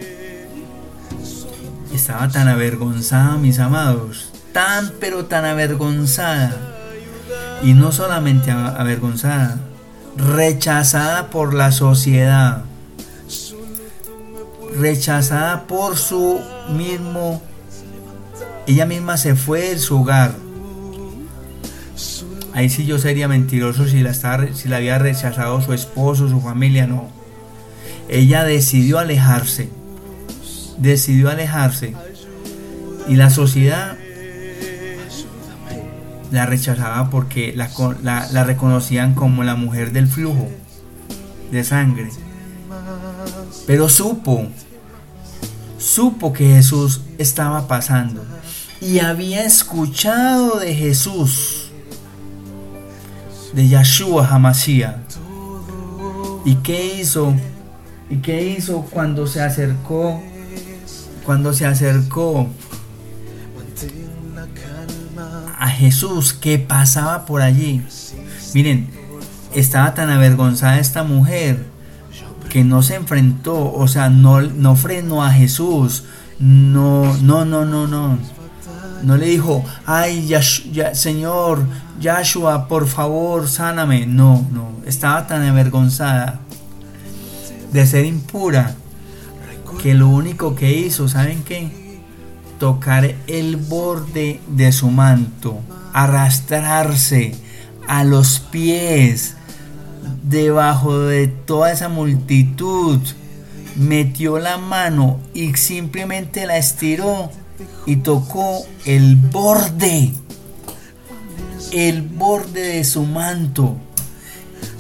[1.94, 6.58] Estaba tan avergonzada, mis amados, tan pero tan avergonzada
[7.64, 9.58] y no solamente avergonzada,
[10.16, 12.64] rechazada por la sociedad,
[14.80, 17.42] rechazada por su mismo,
[18.68, 20.36] ella misma se fue de su hogar.
[22.54, 26.88] Ahí sí yo sería mentiroso si la, si la había rechazado su esposo, su familia,
[26.88, 27.10] no.
[28.10, 29.70] Ella decidió alejarse,
[30.78, 31.94] decidió alejarse.
[33.08, 33.98] Y la sociedad
[36.32, 40.50] la rechazaba porque la, reconocían como la mujer del flujo
[41.52, 42.10] de sangre.
[43.68, 44.48] Pero supo,
[45.78, 48.26] supo que Jesús estaba pasando
[48.84, 51.70] y había escuchado de Jesús,
[53.54, 54.98] de Yahshua Hamashiach.
[56.44, 57.34] ¿Y qué hizo?
[58.10, 60.22] ¿Y qué hizo cuando se acercó?
[61.26, 62.50] Cuando se acercó
[65.58, 67.82] a Jesús que pasaba por allí.
[68.54, 68.90] Miren,
[69.56, 71.64] estaba tan avergonzada esta mujer
[72.50, 76.04] que no se enfrentó, o sea, no, no frenó a Jesús.
[76.38, 78.43] No, no, no, no, no.
[79.04, 80.34] No le dijo, ay,
[80.94, 81.66] Señor,
[82.00, 84.06] Yahshua, por favor, sáname.
[84.06, 84.72] No, no.
[84.86, 86.40] Estaba tan avergonzada
[87.72, 88.76] de ser impura
[89.82, 91.84] que lo único que hizo, ¿saben qué?
[92.64, 95.60] tocar el borde de su manto,
[95.92, 97.36] arrastrarse
[97.90, 99.36] a los pies
[100.24, 103.02] debajo de toda esa multitud,
[103.76, 107.32] metió la mano y simplemente la estiró
[107.86, 110.12] y tocó el borde,
[111.72, 113.78] el borde de su manto.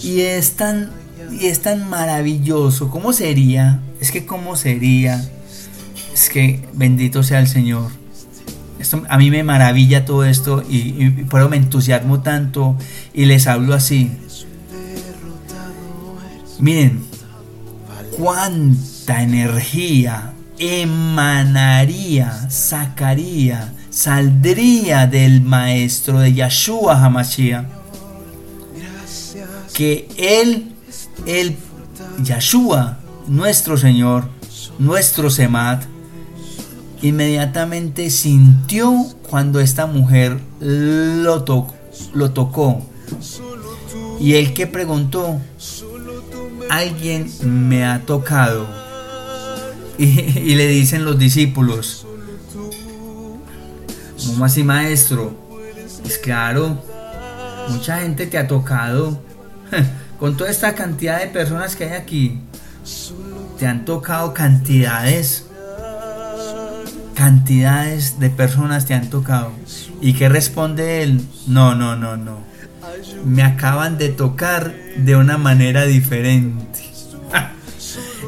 [0.02, 0.92] Y es tan,
[1.32, 2.90] y es tan maravilloso.
[2.90, 3.82] ¿Cómo sería?
[4.00, 5.24] Es que cómo sería
[6.14, 7.90] es que bendito sea el Señor.
[8.80, 12.78] Esto, a mí me maravilla todo esto y, por eso me entusiasmo tanto
[13.14, 14.12] y les hablo así.
[16.60, 17.04] Miren,
[18.18, 27.66] cuánta energía emanaría, sacaría, saldría del maestro de Yahshua Hamashiach.
[29.74, 30.72] Que él,
[31.26, 31.58] el
[32.22, 34.26] Yahshua, nuestro Señor,
[34.80, 35.84] nuestro Semat,
[37.02, 38.94] inmediatamente sintió
[39.30, 41.44] cuando esta mujer lo,
[42.14, 42.86] lo tocó.
[44.20, 45.42] Y el que preguntó,
[46.70, 48.83] alguien me ha tocado.
[49.98, 52.06] Y, le dicen los discípulos,
[54.26, 55.36] ¿cómo así maestro?
[56.06, 56.82] Es claro,
[57.70, 59.22] mucha gente te ha tocado.
[60.20, 62.40] Con toda esta cantidad de personas que hay aquí,
[63.60, 65.48] te han tocado cantidades,
[67.14, 69.52] cantidades de personas te han tocado.
[70.02, 71.22] ¿Y qué responde él?
[71.48, 72.40] No, no, no, no.
[73.26, 76.73] Me acaban de tocar de una manera diferente.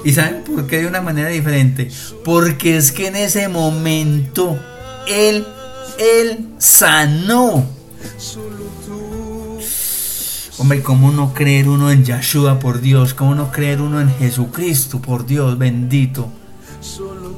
[0.06, 1.90] ¿Y saben por qué de una manera diferente?
[2.24, 4.56] Porque es que en ese momento
[5.08, 5.48] él,
[5.98, 7.66] él sanó.
[10.60, 13.16] Hombre, ¿cómo no creer uno en Yahshua por Dios?
[13.16, 16.30] ¿Cómo no creer uno en Jesucristo por Dios bendito?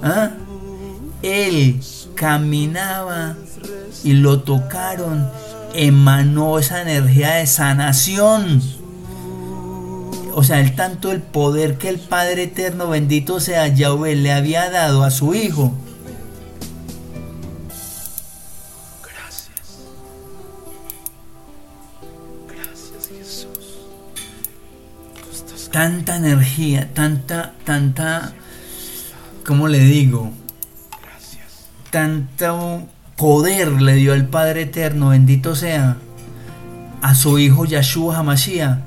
[0.03, 0.31] ¿Ah?
[1.21, 1.79] Él
[2.15, 3.37] caminaba
[4.03, 5.25] y lo tocaron,
[5.73, 8.61] emanó esa energía de sanación.
[10.39, 14.69] O sea, el tanto el poder que el Padre Eterno, bendito sea Yahweh, le había
[14.69, 15.73] dado a su Hijo.
[19.01, 19.49] Gracias.
[22.47, 23.79] Gracias, Jesús.
[25.71, 28.33] Tanta energía, tanta, tanta,
[29.43, 30.31] ¿cómo le digo?
[31.01, 31.65] Gracias.
[31.89, 32.83] Tanto
[33.15, 35.97] poder le dio el Padre Eterno, bendito sea,
[37.01, 38.77] a su Hijo Yahshua Hamashiach,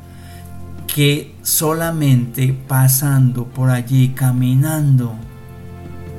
[0.94, 5.14] que solamente pasando por allí, caminando,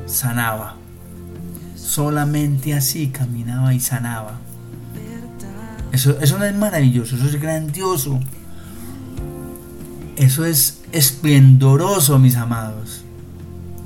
[0.06, 0.76] sanaba.
[1.76, 4.40] Solamente así caminaba y sanaba.
[5.92, 8.20] Eso, eso no es maravilloso, eso es grandioso.
[10.16, 13.04] Eso es esplendoroso, mis amados.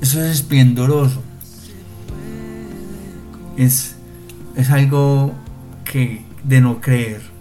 [0.00, 1.22] Eso es esplendoroso.
[3.56, 3.96] Es,
[4.54, 5.32] es algo
[5.84, 7.35] que de no creer.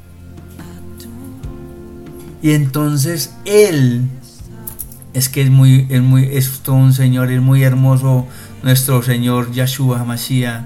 [2.46, 4.08] Y entonces él
[5.16, 8.28] es que es muy, es muy, es todo un señor, es muy hermoso
[8.62, 10.62] nuestro Señor Yahshua Hamashiach,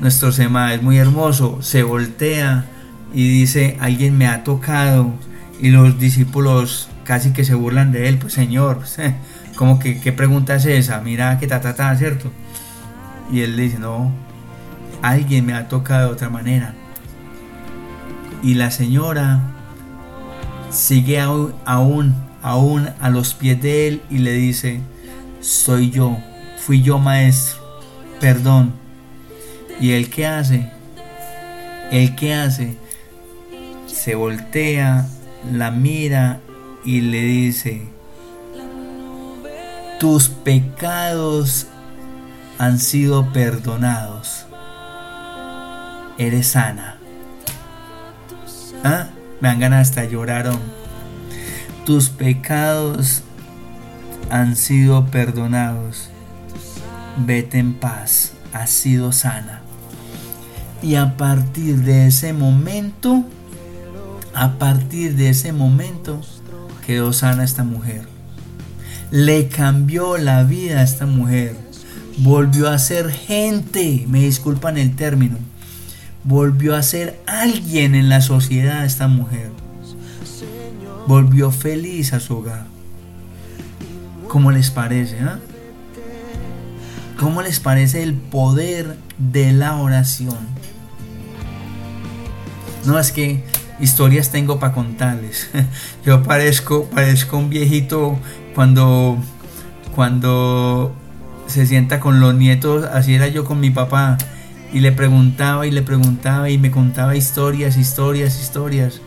[0.00, 2.66] nuestro Sema, es muy hermoso, se voltea
[3.12, 5.12] y dice, alguien me ha tocado,
[5.60, 8.82] y los discípulos casi que se burlan de él, pues Señor,
[9.56, 11.00] como que, ¿qué pregunta es esa?
[11.00, 12.30] Mira que ta, ta, ta, ¿cierto?
[13.32, 14.12] Y él dice, no,
[15.02, 16.76] alguien me ha tocado de otra manera.
[18.40, 19.52] Y la señora
[20.72, 24.80] sigue aún, aún, aún a los pies de él y le dice,
[25.40, 26.18] soy yo,
[26.58, 27.60] fui yo maestro,
[28.20, 28.72] perdón.
[29.80, 30.70] ¿Y él qué hace?
[31.90, 32.76] ¿El qué hace?
[33.86, 35.06] Se voltea,
[35.52, 36.40] la mira
[36.84, 37.82] y le dice,
[40.00, 41.66] tus pecados
[42.58, 44.46] han sido perdonados.
[46.18, 46.98] Eres sana.
[48.84, 49.08] ¿Ah?
[49.42, 50.60] Me han ganado hasta lloraron.
[51.84, 53.22] Tus pecados
[54.30, 56.10] han sido perdonados.
[57.26, 58.34] Vete en paz.
[58.52, 59.62] Has sido sana.
[60.80, 63.24] Y a partir de ese momento,
[64.32, 66.20] a partir de ese momento,
[66.86, 68.06] quedó sana esta mujer.
[69.10, 71.56] Le cambió la vida a esta mujer.
[72.18, 75.38] Volvió a ser gente, me disculpan el término.
[76.24, 79.50] Volvió a ser alguien en la sociedad esta mujer.
[81.06, 82.66] Volvió feliz a su hogar.
[84.28, 85.18] ¿Cómo les parece?
[85.20, 85.38] ah?
[87.18, 90.38] ¿Cómo les parece el poder de la oración?
[92.84, 93.44] No, es que
[93.80, 95.50] historias tengo para contarles.
[96.06, 98.18] Yo parezco, parezco un viejito
[98.54, 99.18] cuando,
[99.94, 100.94] cuando
[101.46, 104.18] se sienta con los nietos, así era yo con mi papá.
[104.72, 109.00] Y le preguntaba y le preguntaba y me contaba historias, historias, historias.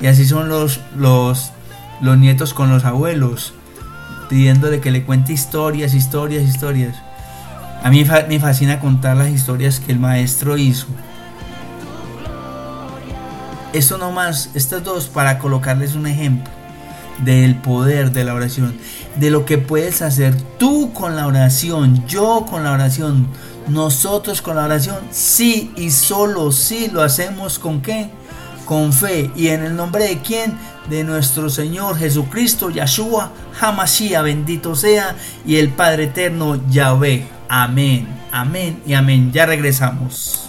[0.00, 1.52] Y así son los, los,
[2.00, 3.54] los nietos con los abuelos,
[4.28, 6.96] pidiéndole que le cuente historias, historias, historias.
[7.82, 10.86] A mí me fascina contar las historias que el maestro hizo.
[13.74, 16.52] Esto nomás, estas dos para colocarles un ejemplo
[17.24, 18.74] del poder de la oración,
[19.16, 23.26] de lo que puedes hacer tú con la oración, yo con la oración,
[23.68, 28.10] nosotros con la oración, sí y solo sí lo hacemos con qué?
[28.64, 30.56] Con fe y en el nombre de quién?
[30.88, 37.26] De nuestro Señor Jesucristo, Yahshua, Hamashiach, bendito sea, y el Padre eterno, Yahvé.
[37.48, 39.32] Amén, amén y amén.
[39.32, 40.43] Ya regresamos.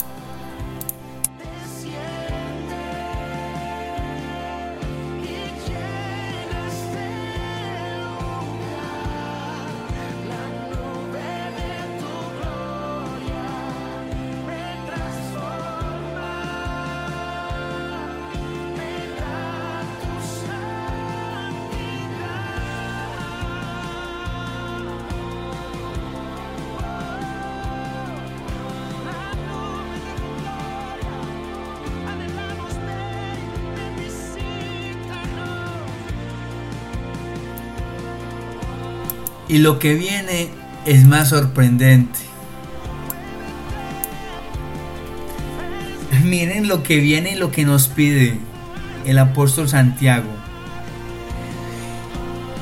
[39.55, 40.49] Y lo que viene
[40.85, 42.19] es más sorprendente.
[46.25, 48.37] Miren lo que viene y lo que nos pide
[49.05, 50.27] el apóstol Santiago.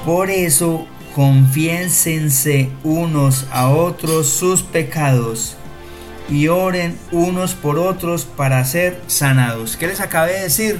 [0.05, 0.85] Por eso
[1.15, 5.55] confiénsense unos a otros sus pecados
[6.29, 9.77] y oren unos por otros para ser sanados.
[9.77, 10.77] ¿Qué les acabé de decir?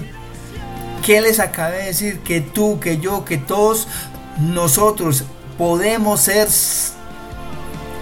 [1.04, 2.20] ¿Qué les acabé de decir?
[2.20, 3.88] Que tú, que yo, que todos
[4.40, 5.26] nosotros
[5.64, 6.50] podemos ser,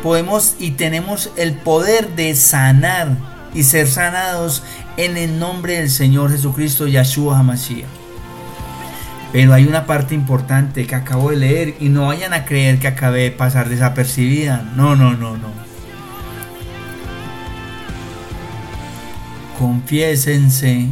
[0.01, 3.09] podemos y tenemos el poder de sanar
[3.53, 4.63] y ser sanados
[4.97, 7.85] en el nombre del Señor Jesucristo Yahshua HaMashiach.
[9.31, 12.87] Pero hay una parte importante que acabo de leer y no vayan a creer que
[12.87, 14.63] acabé de pasar desapercibida.
[14.75, 15.51] No, no, no, no.
[19.59, 20.87] Confiésense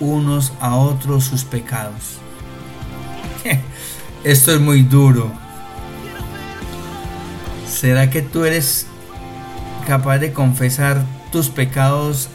[0.00, 2.18] unos a otros sus pecados.
[4.22, 5.49] Esto es muy duro.
[7.80, 8.86] ¿Será que tú eres
[9.86, 11.02] capaz de confesar
[11.32, 12.28] tus pecados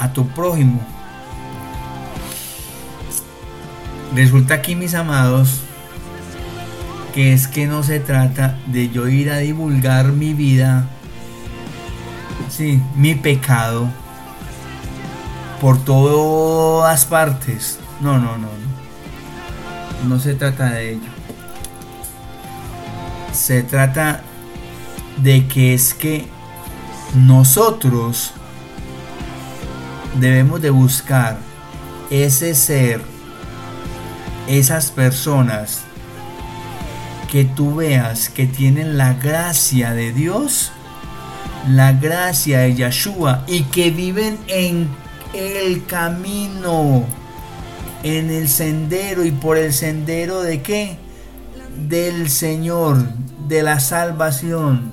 [0.00, 0.80] a tu prójimo?
[4.14, 5.60] Resulta aquí, mis amados,
[7.12, 10.86] que es que no se trata de yo ir a divulgar mi vida,
[12.48, 13.90] sí, mi pecado,
[15.60, 17.78] por todas partes.
[18.00, 20.08] No, no, no, no.
[20.08, 21.19] No se trata de ello.
[23.32, 24.22] Se trata
[25.18, 26.26] de que es que
[27.14, 28.32] nosotros
[30.18, 31.38] debemos de buscar
[32.10, 33.02] ese ser
[34.48, 35.82] esas personas
[37.30, 40.72] que tú veas que tienen la gracia de Dios,
[41.68, 44.88] la gracia de Yeshua y que viven en
[45.32, 47.06] el camino,
[48.02, 50.98] en el sendero y por el sendero de qué?
[51.88, 53.08] Del Señor,
[53.48, 54.92] de la salvación.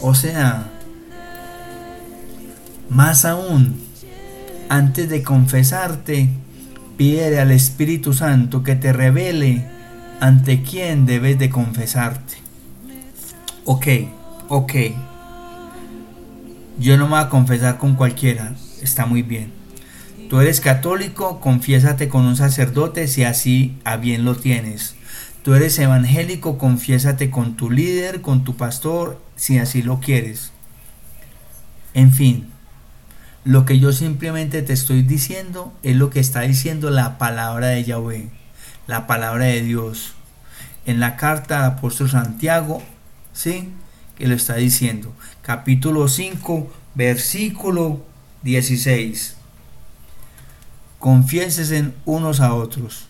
[0.00, 0.68] O sea,
[2.88, 3.80] más aún,
[4.68, 6.30] antes de confesarte,
[7.00, 9.64] Pide al Espíritu Santo que te revele
[10.20, 12.34] ante quién debes de confesarte.
[13.64, 13.86] Ok,
[14.48, 14.72] ok.
[16.78, 18.52] Yo no me voy a confesar con cualquiera.
[18.82, 19.50] Está muy bien.
[20.28, 24.94] Tú eres católico, confiésate con un sacerdote si así a bien lo tienes.
[25.42, 30.52] Tú eres evangélico, confiésate con tu líder, con tu pastor, si así lo quieres.
[31.94, 32.50] En fin,
[33.44, 37.84] lo que yo simplemente te estoy diciendo es lo que está diciendo la palabra de
[37.84, 38.28] Yahweh,
[38.86, 40.12] la palabra de Dios.
[40.84, 42.82] En la carta del apóstol Santiago,
[43.32, 43.72] ¿sí?
[44.16, 45.14] Que lo está diciendo.
[45.40, 48.04] Capítulo 5, versículo
[48.42, 49.36] 16.
[50.98, 53.09] Confiésense unos a otros.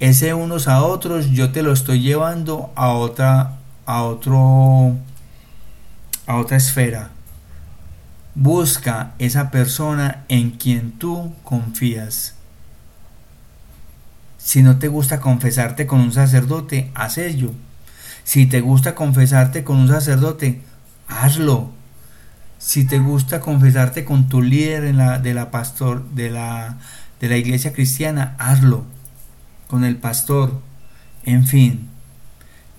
[0.00, 4.96] Ese unos a otros yo te lo estoy llevando a otra a otro
[6.26, 7.10] a otra esfera
[8.34, 12.34] Busca esa persona en quien tú confías.
[14.38, 17.52] Si no te gusta confesarte con un sacerdote, haz ello.
[18.24, 20.62] Si te gusta confesarte con un sacerdote,
[21.08, 21.70] hazlo.
[22.58, 26.78] Si te gusta confesarte con tu líder la, de la pastor de la,
[27.20, 28.84] de la iglesia cristiana, hazlo.
[29.70, 30.60] Con el pastor.
[31.24, 31.88] En fin.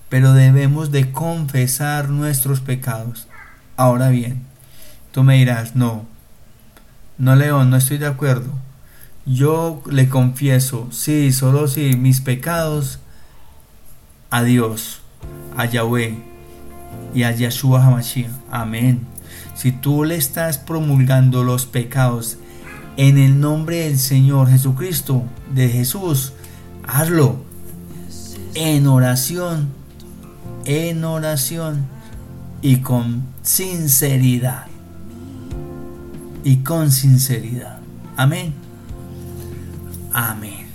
[0.09, 3.27] Pero debemos de confesar nuestros pecados.
[3.77, 4.45] Ahora bien,
[5.11, 6.05] Tú me dirás, no,
[7.17, 8.49] no León, no estoy de acuerdo.
[9.25, 12.99] Yo le confieso, sí, solo sí, mis pecados
[14.29, 15.01] a Dios,
[15.57, 16.17] a Yahweh
[17.13, 18.31] y a Yeshua HaMashiach.
[18.49, 19.01] Amén.
[19.53, 22.37] Si tú le estás promulgando los pecados
[22.95, 26.31] en el nombre del Señor Jesucristo, de Jesús,
[26.87, 27.37] hazlo
[28.53, 29.69] en oración,
[30.65, 31.85] en oración
[32.61, 34.67] y con sinceridad
[36.43, 37.79] y con sinceridad.
[38.17, 38.53] Amén.
[40.13, 40.67] Amén.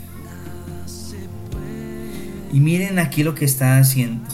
[2.53, 4.25] Y miren aquí lo que está haciendo.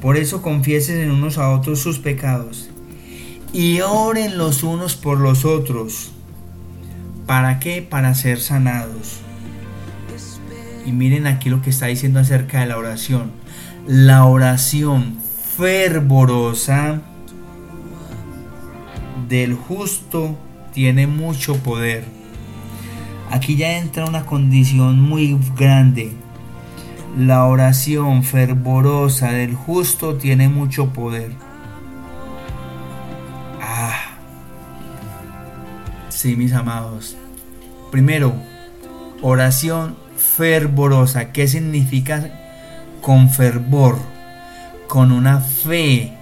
[0.00, 2.68] Por eso confiesen en unos a otros sus pecados
[3.52, 6.10] y oren los unos por los otros.
[7.26, 7.80] ¿Para qué?
[7.80, 9.20] Para ser sanados.
[10.84, 13.32] Y miren aquí lo que está diciendo acerca de la oración.
[13.86, 15.18] La oración
[15.56, 17.00] fervorosa
[19.28, 20.36] del justo
[20.72, 22.04] tiene mucho poder.
[23.30, 26.12] Aquí ya entra una condición muy grande.
[27.18, 31.32] La oración fervorosa del justo tiene mucho poder.
[33.62, 34.16] Ah.
[36.08, 37.16] Sí, mis amados.
[37.90, 38.34] Primero,
[39.22, 39.96] oración
[40.36, 41.32] fervorosa.
[41.32, 42.30] ¿Qué significa
[43.00, 43.98] con fervor?
[44.88, 46.12] Con una fe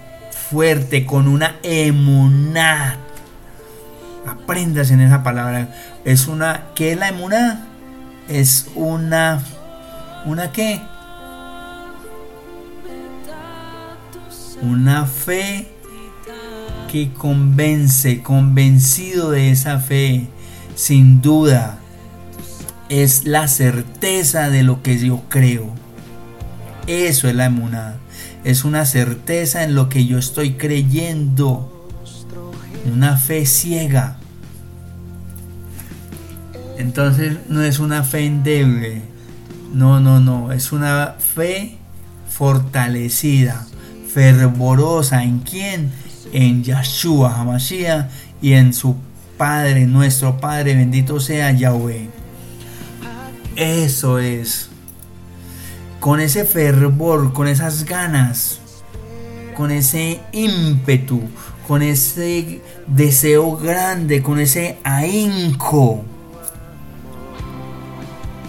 [0.50, 2.96] fuerte, con una emuná.
[4.26, 5.68] Aprendas en esa palabra.
[6.04, 7.66] Es una, ¿qué es la emuná?
[8.28, 9.42] Es una,
[10.24, 10.80] ¿una qué?
[14.62, 15.68] Una fe
[16.90, 20.28] que convence, convencido de esa fe,
[20.76, 21.81] sin duda,
[22.92, 25.72] es la certeza de lo que yo creo.
[26.86, 27.96] Eso es la emuná.
[28.44, 31.88] Es una certeza en lo que yo estoy creyendo.
[32.92, 34.18] Una fe ciega.
[36.76, 39.00] Entonces no es una fe endeble.
[39.72, 40.52] No, no, no.
[40.52, 41.78] Es una fe
[42.28, 43.66] fortalecida,
[44.12, 45.24] fervorosa.
[45.24, 45.90] ¿En quién?
[46.34, 48.10] En Yahshua Hamashiach
[48.42, 48.96] y en su
[49.38, 52.21] Padre, nuestro Padre, bendito sea Yahweh.
[53.56, 54.70] Eso es.
[56.00, 58.60] Con ese fervor, con esas ganas,
[59.54, 61.20] con ese ímpetu,
[61.68, 66.02] con ese deseo grande, con ese ahínco,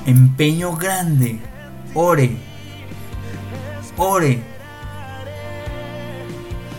[0.06, 1.40] empeño grande,
[1.94, 2.38] ore,
[3.98, 4.42] ore.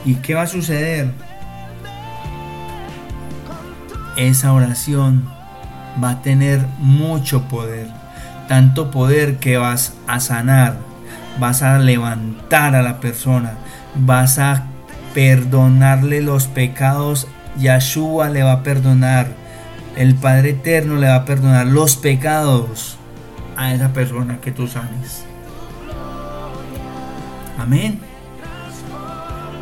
[0.06, 1.12] ¿Y qué va a suceder?
[4.16, 5.28] Esa oración
[6.02, 8.03] va a tener mucho poder
[8.48, 10.76] tanto poder que vas a sanar,
[11.38, 13.54] vas a levantar a la persona,
[13.94, 14.66] vas a
[15.14, 17.28] perdonarle los pecados,
[17.58, 19.28] Yahshua le va a perdonar,
[19.96, 22.96] el Padre Eterno le va a perdonar los pecados
[23.56, 25.24] a esa persona que tú sanes.
[27.58, 28.00] Amén.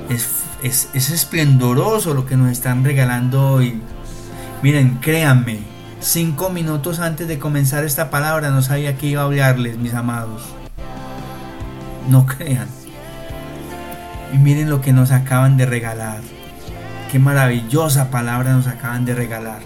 [0.08, 3.80] Es, es, es esplendoroso lo que nos están regalando hoy.
[4.62, 5.71] Miren, créanme,
[6.02, 10.42] Cinco minutos antes de comenzar esta palabra no sabía que iba a hablarles, mis amados.
[12.08, 12.66] No crean.
[14.32, 16.18] Y miren lo que nos acaban de regalar.
[17.12, 19.60] Qué maravillosa palabra nos acaban de regalar.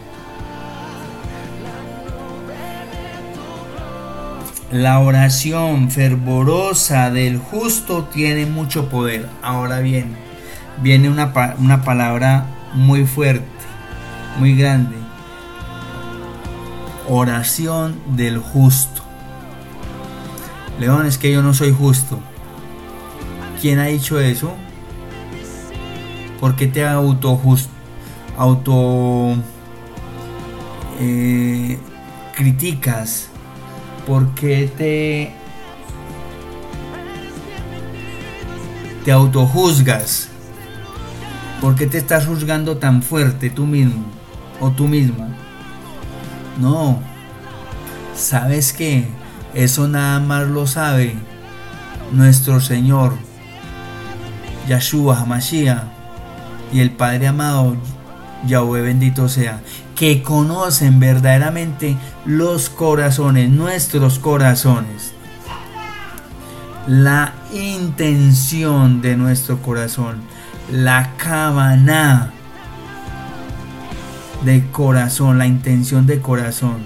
[4.70, 9.26] La oración fervorosa del justo tiene mucho poder.
[9.42, 10.14] Ahora bien,
[10.82, 13.46] viene una, una palabra muy fuerte,
[14.38, 15.05] muy grande
[17.08, 19.02] oración del justo.
[20.78, 22.18] León, es que yo no soy justo.
[23.60, 24.54] ¿Quién ha dicho eso?
[26.40, 27.40] ¿Por qué te auto
[28.36, 29.34] auto
[31.00, 31.78] eh,
[32.34, 33.28] criticas?
[34.06, 35.32] ¿Por qué te
[39.04, 40.28] te autojuzgas?
[41.60, 44.04] ¿Por qué te estás juzgando tan fuerte tú mismo
[44.60, 45.45] o tú misma?
[46.58, 47.00] No.
[48.14, 49.06] ¿Sabes qué?
[49.54, 51.16] Eso nada más lo sabe
[52.12, 53.14] nuestro Señor
[54.68, 55.84] Yahshua Hamashiach
[56.72, 57.76] y el Padre amado
[58.46, 59.60] Yahweh bendito sea,
[59.94, 65.12] que conocen verdaderamente los corazones, nuestros corazones,
[66.86, 70.20] la intención de nuestro corazón,
[70.70, 72.32] la cabana
[74.46, 76.76] de corazón, la intención de corazón.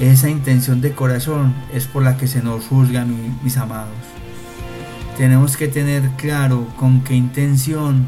[0.00, 3.92] Esa intención de corazón es por la que se nos juzga, mis amados.
[5.18, 8.06] Tenemos que tener claro con qué intención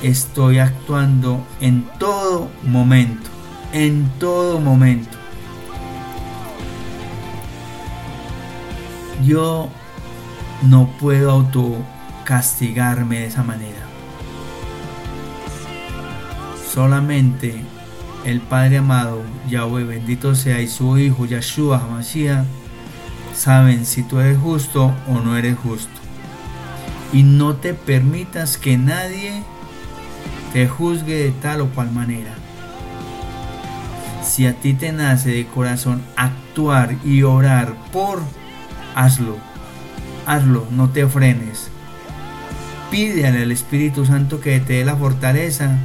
[0.00, 3.30] estoy actuando en todo momento.
[3.72, 5.18] En todo momento.
[9.24, 9.70] Yo
[10.62, 13.85] no puedo autocastigarme de esa manera.
[16.76, 17.54] Solamente
[18.26, 22.44] el Padre amado, Yahweh bendito sea, y su Hijo Yahshua Hamashiach,
[23.34, 25.98] saben si tú eres justo o no eres justo.
[27.14, 29.42] Y no te permitas que nadie
[30.52, 32.34] te juzgue de tal o cual manera.
[34.22, 38.20] Si a ti te nace de corazón actuar y orar por,
[38.94, 39.38] hazlo.
[40.26, 41.70] Hazlo, no te frenes.
[42.90, 45.78] Pídele al Espíritu Santo que te dé la fortaleza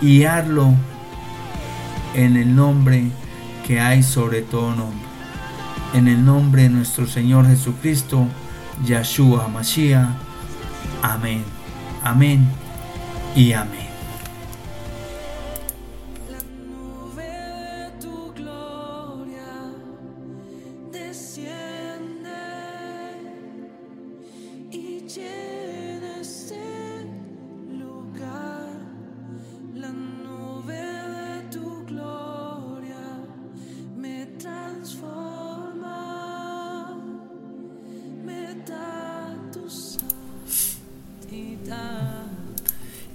[0.00, 0.74] y hazlo
[2.14, 3.10] en el nombre
[3.66, 5.08] que hay sobre todo nombre.
[5.92, 8.26] En el nombre de nuestro Señor Jesucristo,
[8.84, 10.08] Yahshua Mashiach.
[11.02, 11.44] Amén.
[12.02, 12.48] Amén
[13.34, 13.89] y amén.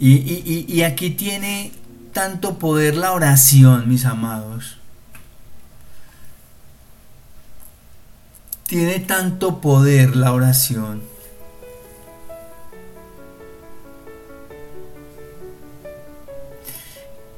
[0.08, 1.72] Y, aquí tiene
[2.14, 4.78] tanto poder la oración, mis amados.
[8.68, 11.01] Tiene tanto poder la oración.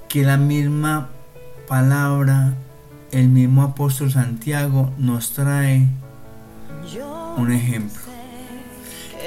[0.10, 1.08] Que la misma
[1.70, 2.54] palabra,
[3.14, 5.88] el mismo apóstol Santiago nos trae
[7.38, 8.02] un ejemplo.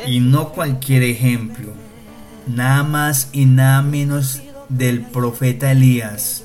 [0.06, 1.89] Y no cualquier ejemplo.
[2.54, 6.44] Nada más y nada menos del profeta Elías.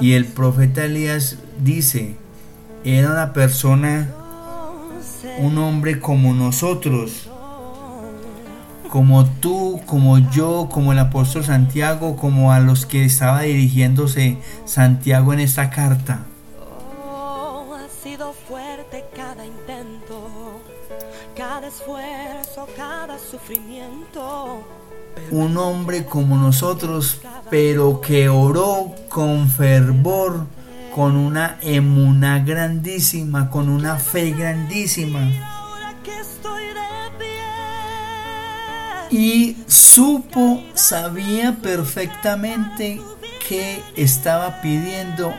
[0.00, 2.16] Y el profeta Elías dice,
[2.84, 4.10] era una persona,
[5.38, 7.28] un hombre como nosotros,
[8.90, 15.32] como tú, como yo, como el apóstol Santiago, como a los que estaba dirigiéndose Santiago
[15.32, 16.26] en esta carta.
[21.66, 24.64] Esfuerzo, cada sufrimiento.
[25.30, 30.46] un hombre como nosotros, pero que oró con fervor,
[30.94, 35.30] con una emuna grandísima, con una fe grandísima.
[39.10, 43.00] Y supo, sabía perfectamente
[43.48, 45.32] qué estaba pidiendo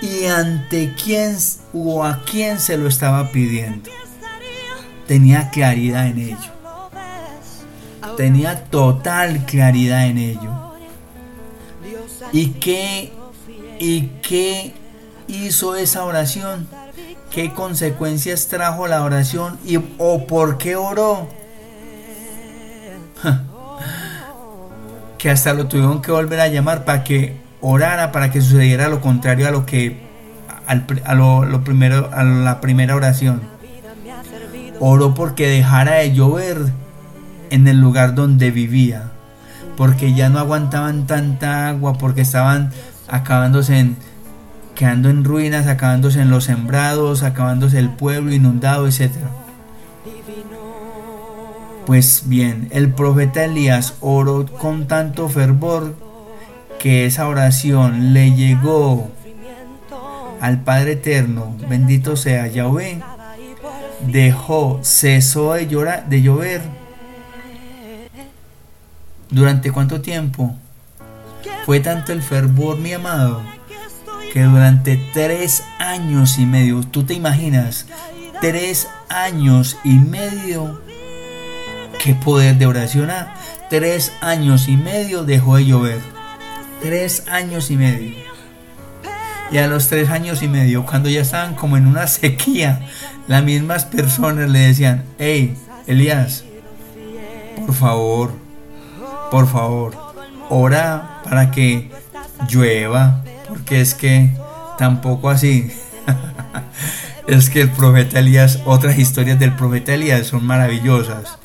[0.00, 1.36] y ante quién
[1.72, 3.90] o a quién se lo estaba pidiendo.
[5.08, 6.52] Tenía claridad en ello.
[8.18, 10.74] Tenía total claridad en ello.
[12.32, 13.10] ¿Y qué.
[13.80, 14.74] ¿Y qué
[15.28, 16.68] hizo esa oración?
[17.30, 19.58] ¿Qué consecuencias trajo la oración?
[19.64, 21.28] ¿Y, ¿O por qué oró?
[25.18, 29.00] Que hasta lo tuvieron que volver a llamar para que orara, para que sucediera lo
[29.00, 29.98] contrario a lo que
[30.64, 33.57] al a lo, lo primero a la primera oración.
[34.80, 36.72] Oró porque dejara de llover
[37.50, 39.10] en el lugar donde vivía,
[39.76, 42.70] porque ya no aguantaban tanta agua, porque estaban
[43.08, 43.96] acabándose en,
[44.74, 49.10] quedando en ruinas, acabándose en los sembrados, acabándose el pueblo inundado, etc.
[51.86, 55.94] Pues bien, el profeta Elías oró con tanto fervor
[56.78, 59.10] que esa oración le llegó
[60.40, 63.02] al Padre Eterno, bendito sea Yahvé,
[64.00, 66.62] dejó, cesó de, llorar, de llover.
[69.30, 70.56] ¿Durante cuánto tiempo?
[71.66, 73.42] Fue tanto el fervor, mi amado,
[74.32, 77.86] Que durante tres años y medio, tú te imaginas,
[78.40, 80.80] tres años y medio,
[82.02, 83.34] qué poder de oración, ah?
[83.68, 86.00] tres años y medio dejó de llover,
[86.80, 88.27] tres años y medio.
[89.50, 92.80] Y a los tres años y medio, cuando ya estaban como en una sequía,
[93.26, 96.44] las mismas personas le decían, hey, Elías,
[97.64, 98.32] por favor,
[99.30, 99.96] por favor,
[100.48, 101.90] ora para que
[102.48, 104.30] llueva, porque es que
[104.78, 105.70] tampoco así.
[107.26, 111.38] es que el profeta Elías, otras historias del profeta Elías son maravillosas.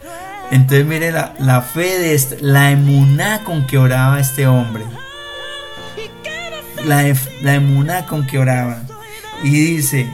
[0.51, 4.83] Entonces mire la, fe de este, la emuná con que oraba este hombre.
[6.85, 7.03] La,
[7.41, 8.81] la emuná con que oraba.
[9.43, 10.07] Y dice,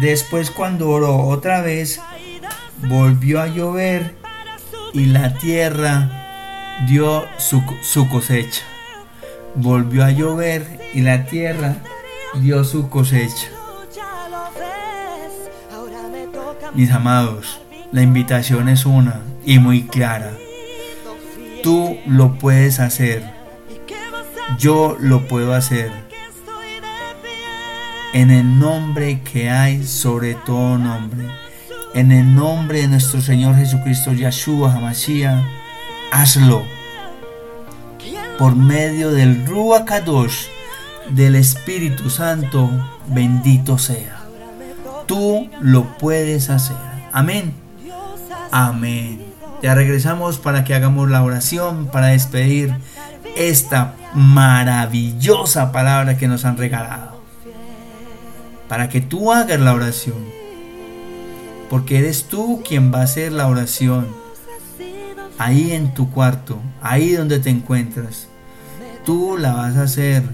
[0.00, 2.00] después cuando oró otra vez,
[2.88, 4.14] volvió a llover
[4.92, 6.10] y la tierra
[6.86, 8.62] dio su, su cosecha.
[9.54, 11.76] Volvió a llover y la tierra
[12.34, 13.48] dio su cosecha.
[16.74, 17.60] Mis amados,
[17.92, 20.32] la invitación es una y muy clara.
[21.62, 23.35] Tú lo puedes hacer.
[24.48, 25.90] ¿Y qué vas a Yo lo puedo hacer.
[28.12, 31.26] En el nombre que hay sobre todo nombre.
[31.94, 35.44] En el nombre de nuestro Señor Jesucristo Yahshua Hamashiach.
[36.12, 36.64] Hazlo.
[38.38, 40.48] por medio del Ruach Kadosh,
[41.08, 42.70] del Espíritu Santo,
[43.08, 44.26] bendito sea.
[45.06, 46.76] Tú lo puedes hacer.
[47.12, 47.54] Amén.
[48.50, 49.24] Amén.
[49.62, 52.74] Ya regresamos para que hagamos la oración, para despedir
[53.36, 57.20] esta maravillosa palabra que nos han regalado.
[58.68, 60.24] Para que tú hagas la oración.
[61.70, 64.06] Porque eres tú quien va a hacer la oración
[65.38, 68.28] ahí en tu cuarto, ahí donde te encuentras.
[69.04, 70.24] Tú la vas a hacer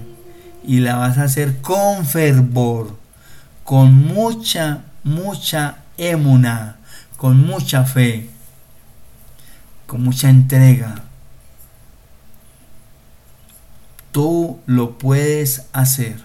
[0.65, 2.95] y la vas a hacer con fervor,
[3.63, 6.77] con mucha, mucha emuna,
[7.17, 8.29] con mucha fe,
[9.85, 11.03] con mucha entrega.
[14.13, 16.17] Tú lo puedes hacer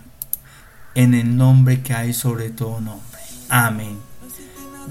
[0.95, 3.20] en el nombre que hay sobre todo nombre.
[3.49, 3.97] Amén.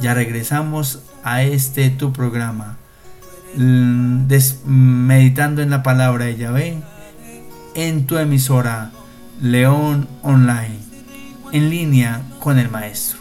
[0.02, 2.78] Ya regresamos a este tu programa
[3.56, 4.26] mm,
[4.66, 6.82] meditando en la palabra de Yahvé
[7.76, 8.90] en tu emisora
[9.40, 10.80] León Online,
[11.52, 13.17] en línea con el Maestro.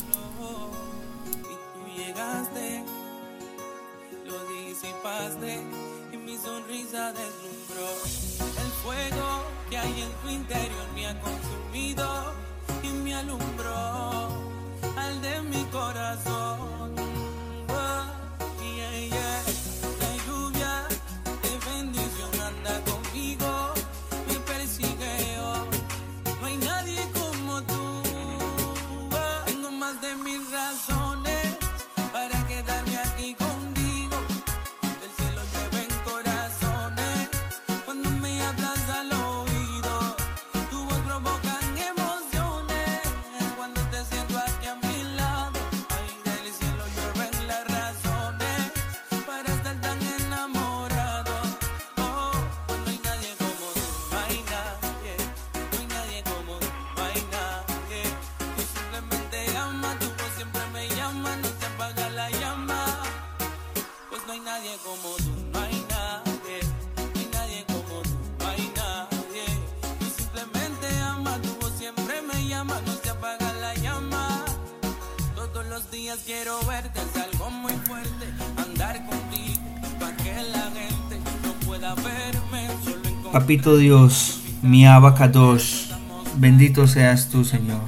[83.32, 85.90] Papito Dios, mi abacados,
[86.36, 87.80] bendito seas tú, Señor.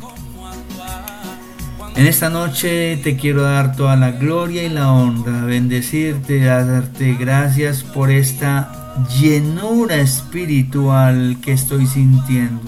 [1.96, 7.82] En esta noche te quiero dar toda la gloria y la honra, bendecirte, darte gracias
[7.82, 12.62] por esta llenura espiritual que estoy sintiendo,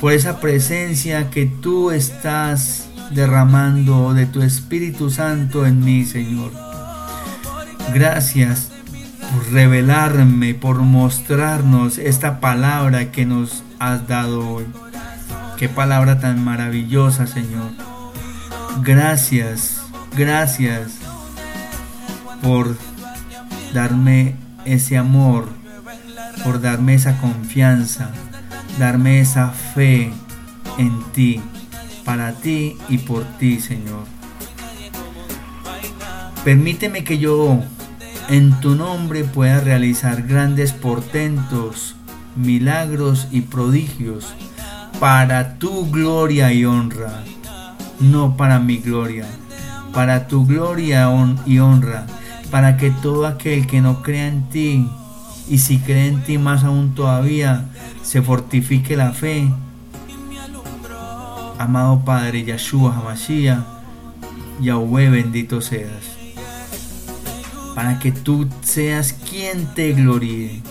[0.00, 6.52] por esa presencia que tú estás derramando de tu Espíritu Santo en mí, Señor.
[7.92, 8.70] Gracias
[9.32, 14.66] por revelarme, por mostrarnos esta palabra que nos has dado hoy.
[15.56, 17.70] Qué palabra tan maravillosa, Señor.
[18.82, 19.82] Gracias,
[20.16, 20.92] gracias
[22.42, 22.76] por
[23.72, 24.34] darme
[24.64, 25.48] ese amor,
[26.42, 28.10] por darme esa confianza,
[28.78, 30.12] darme esa fe
[30.78, 31.40] en ti,
[32.04, 34.04] para ti y por ti, Señor.
[36.44, 37.60] Permíteme que yo
[38.28, 41.96] en tu nombre pueda realizar grandes portentos,
[42.36, 44.34] milagros y prodigios
[45.00, 47.22] para tu gloria y honra,
[48.00, 49.26] no para mi gloria,
[49.92, 51.08] para tu gloria
[51.46, 52.06] y honra,
[52.50, 54.88] para que todo aquel que no crea en ti,
[55.48, 57.66] y si cree en ti más aún todavía,
[58.02, 59.48] se fortifique la fe.
[61.58, 63.62] Amado Padre Yahshua Hamashiach,
[64.60, 66.16] Yahweh bendito seas.
[67.76, 70.62] Para que tú seas quien te gloríe,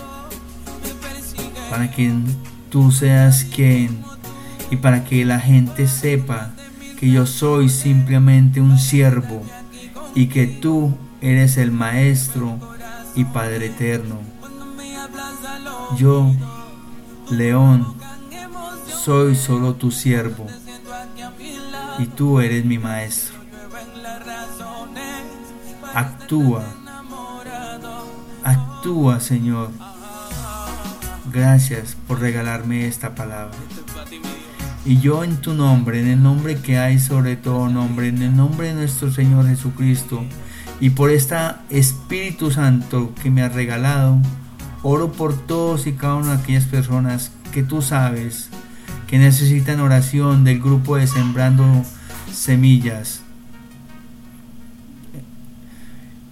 [1.70, 2.12] para que
[2.70, 4.04] tú seas quien
[4.70, 6.50] y para que la gente sepa
[7.00, 9.42] que yo soy simplemente un siervo
[10.14, 12.58] y que tú eres el Maestro
[13.14, 14.18] y Padre Eterno.
[15.96, 16.30] Yo,
[17.30, 17.86] León,
[18.86, 20.46] soy solo tu siervo
[21.98, 23.38] y tú eres mi Maestro.
[25.94, 26.64] Actúa
[28.44, 29.70] Actúa, Señor.
[31.32, 33.56] Gracias por regalarme esta palabra.
[34.84, 38.36] Y yo en tu nombre, en el nombre que hay sobre todo nombre, en el
[38.36, 40.22] nombre de nuestro Señor Jesucristo,
[40.78, 44.18] y por esta Espíritu Santo que me has regalado,
[44.82, 48.50] oro por todos y cada una de aquellas personas que tú sabes
[49.14, 51.84] que necesitan oración del grupo de Sembrando
[52.32, 53.20] Semillas.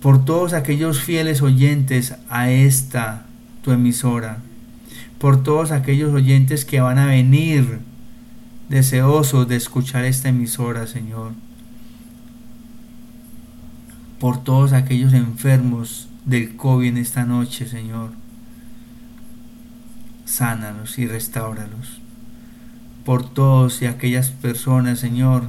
[0.00, 3.24] Por todos aquellos fieles oyentes a esta
[3.62, 4.38] tu emisora,
[5.20, 7.78] por todos aquellos oyentes que van a venir
[8.68, 11.34] deseosos de escuchar esta emisora, Señor,
[14.18, 18.10] por todos aquellos enfermos del COVID en esta noche, Señor,
[20.24, 22.01] sánalos y restauralos,
[23.04, 25.44] por todos y aquellas personas, Señor,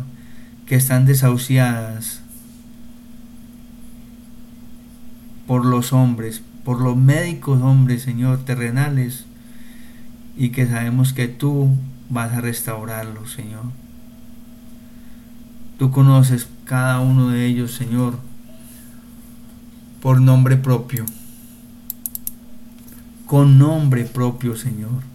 [0.65, 2.21] que están desahuciadas,
[5.47, 9.25] por los hombres, por los médicos hombres, Señor, terrenales,
[10.37, 11.69] y que sabemos que tú
[12.09, 13.65] vas a restaurarlos, Señor.
[15.77, 18.17] Tú conoces cada uno de ellos, Señor,
[20.01, 21.05] por nombre propio,
[23.25, 25.12] con nombre propio, Señor.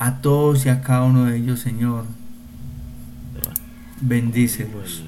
[0.00, 2.04] A todos y a cada uno de ellos, Señor,
[4.00, 5.04] bendícelos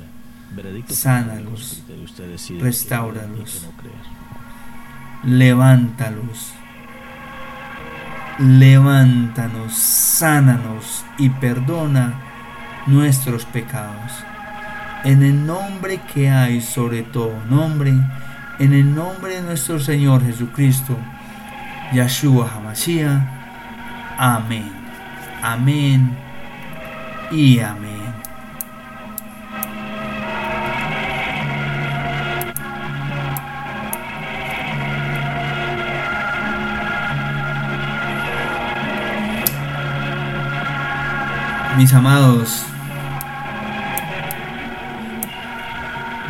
[0.89, 1.83] sánalos,
[3.79, 3.95] creer.
[5.25, 6.53] levántalos,
[8.39, 12.15] levántanos, sánanos y perdona
[12.87, 14.13] nuestros pecados.
[15.05, 17.93] En el nombre que hay sobre todo nombre,
[18.59, 20.97] en el nombre de nuestro Señor Jesucristo,
[21.93, 23.23] Yahshua Hamashiach.
[24.19, 24.82] Amén.
[25.43, 26.17] Amén
[27.33, 27.91] y amén.
[41.77, 42.65] Mis amados,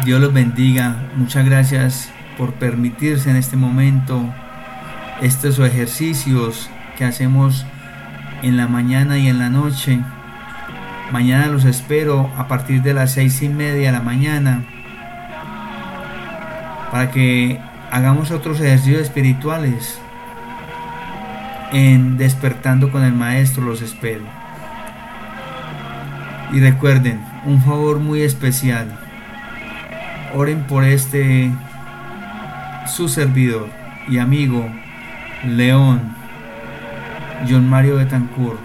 [0.06, 0.96] Dios los bendiga.
[1.16, 4.32] Muchas gracias por permitirse en este momento
[5.20, 7.66] estos ejercicios que hacemos
[8.42, 10.00] en la mañana y en la noche.
[11.12, 14.64] Mañana los espero a partir de las seis y media de la mañana
[16.90, 17.58] para que
[17.90, 19.98] hagamos otros ejercicios espirituales.
[21.72, 24.24] En Despertando con el Maestro los espero.
[26.52, 28.88] Y recuerden, un favor muy especial.
[30.34, 31.50] Oren por este
[32.86, 33.68] su servidor
[34.08, 34.68] y amigo
[35.44, 36.21] León
[37.48, 38.60] John Mario Betancourt.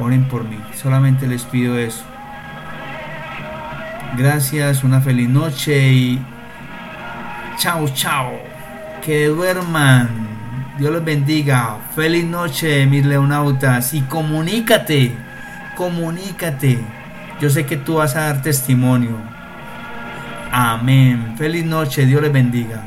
[0.00, 2.04] Oren por mí, solamente les pido eso.
[4.16, 6.22] Gracias, una feliz noche y
[7.58, 8.32] chao, chao.
[9.04, 10.08] Que duerman.
[10.78, 11.78] Dios los bendiga.
[11.94, 13.94] Feliz noche, mis leonautas.
[13.94, 15.12] Y comunícate,
[15.76, 16.78] comunícate.
[17.40, 19.16] Yo sé que tú vas a dar testimonio.
[20.50, 21.34] Amén.
[21.36, 22.06] Feliz noche.
[22.06, 22.82] Dios les bendiga.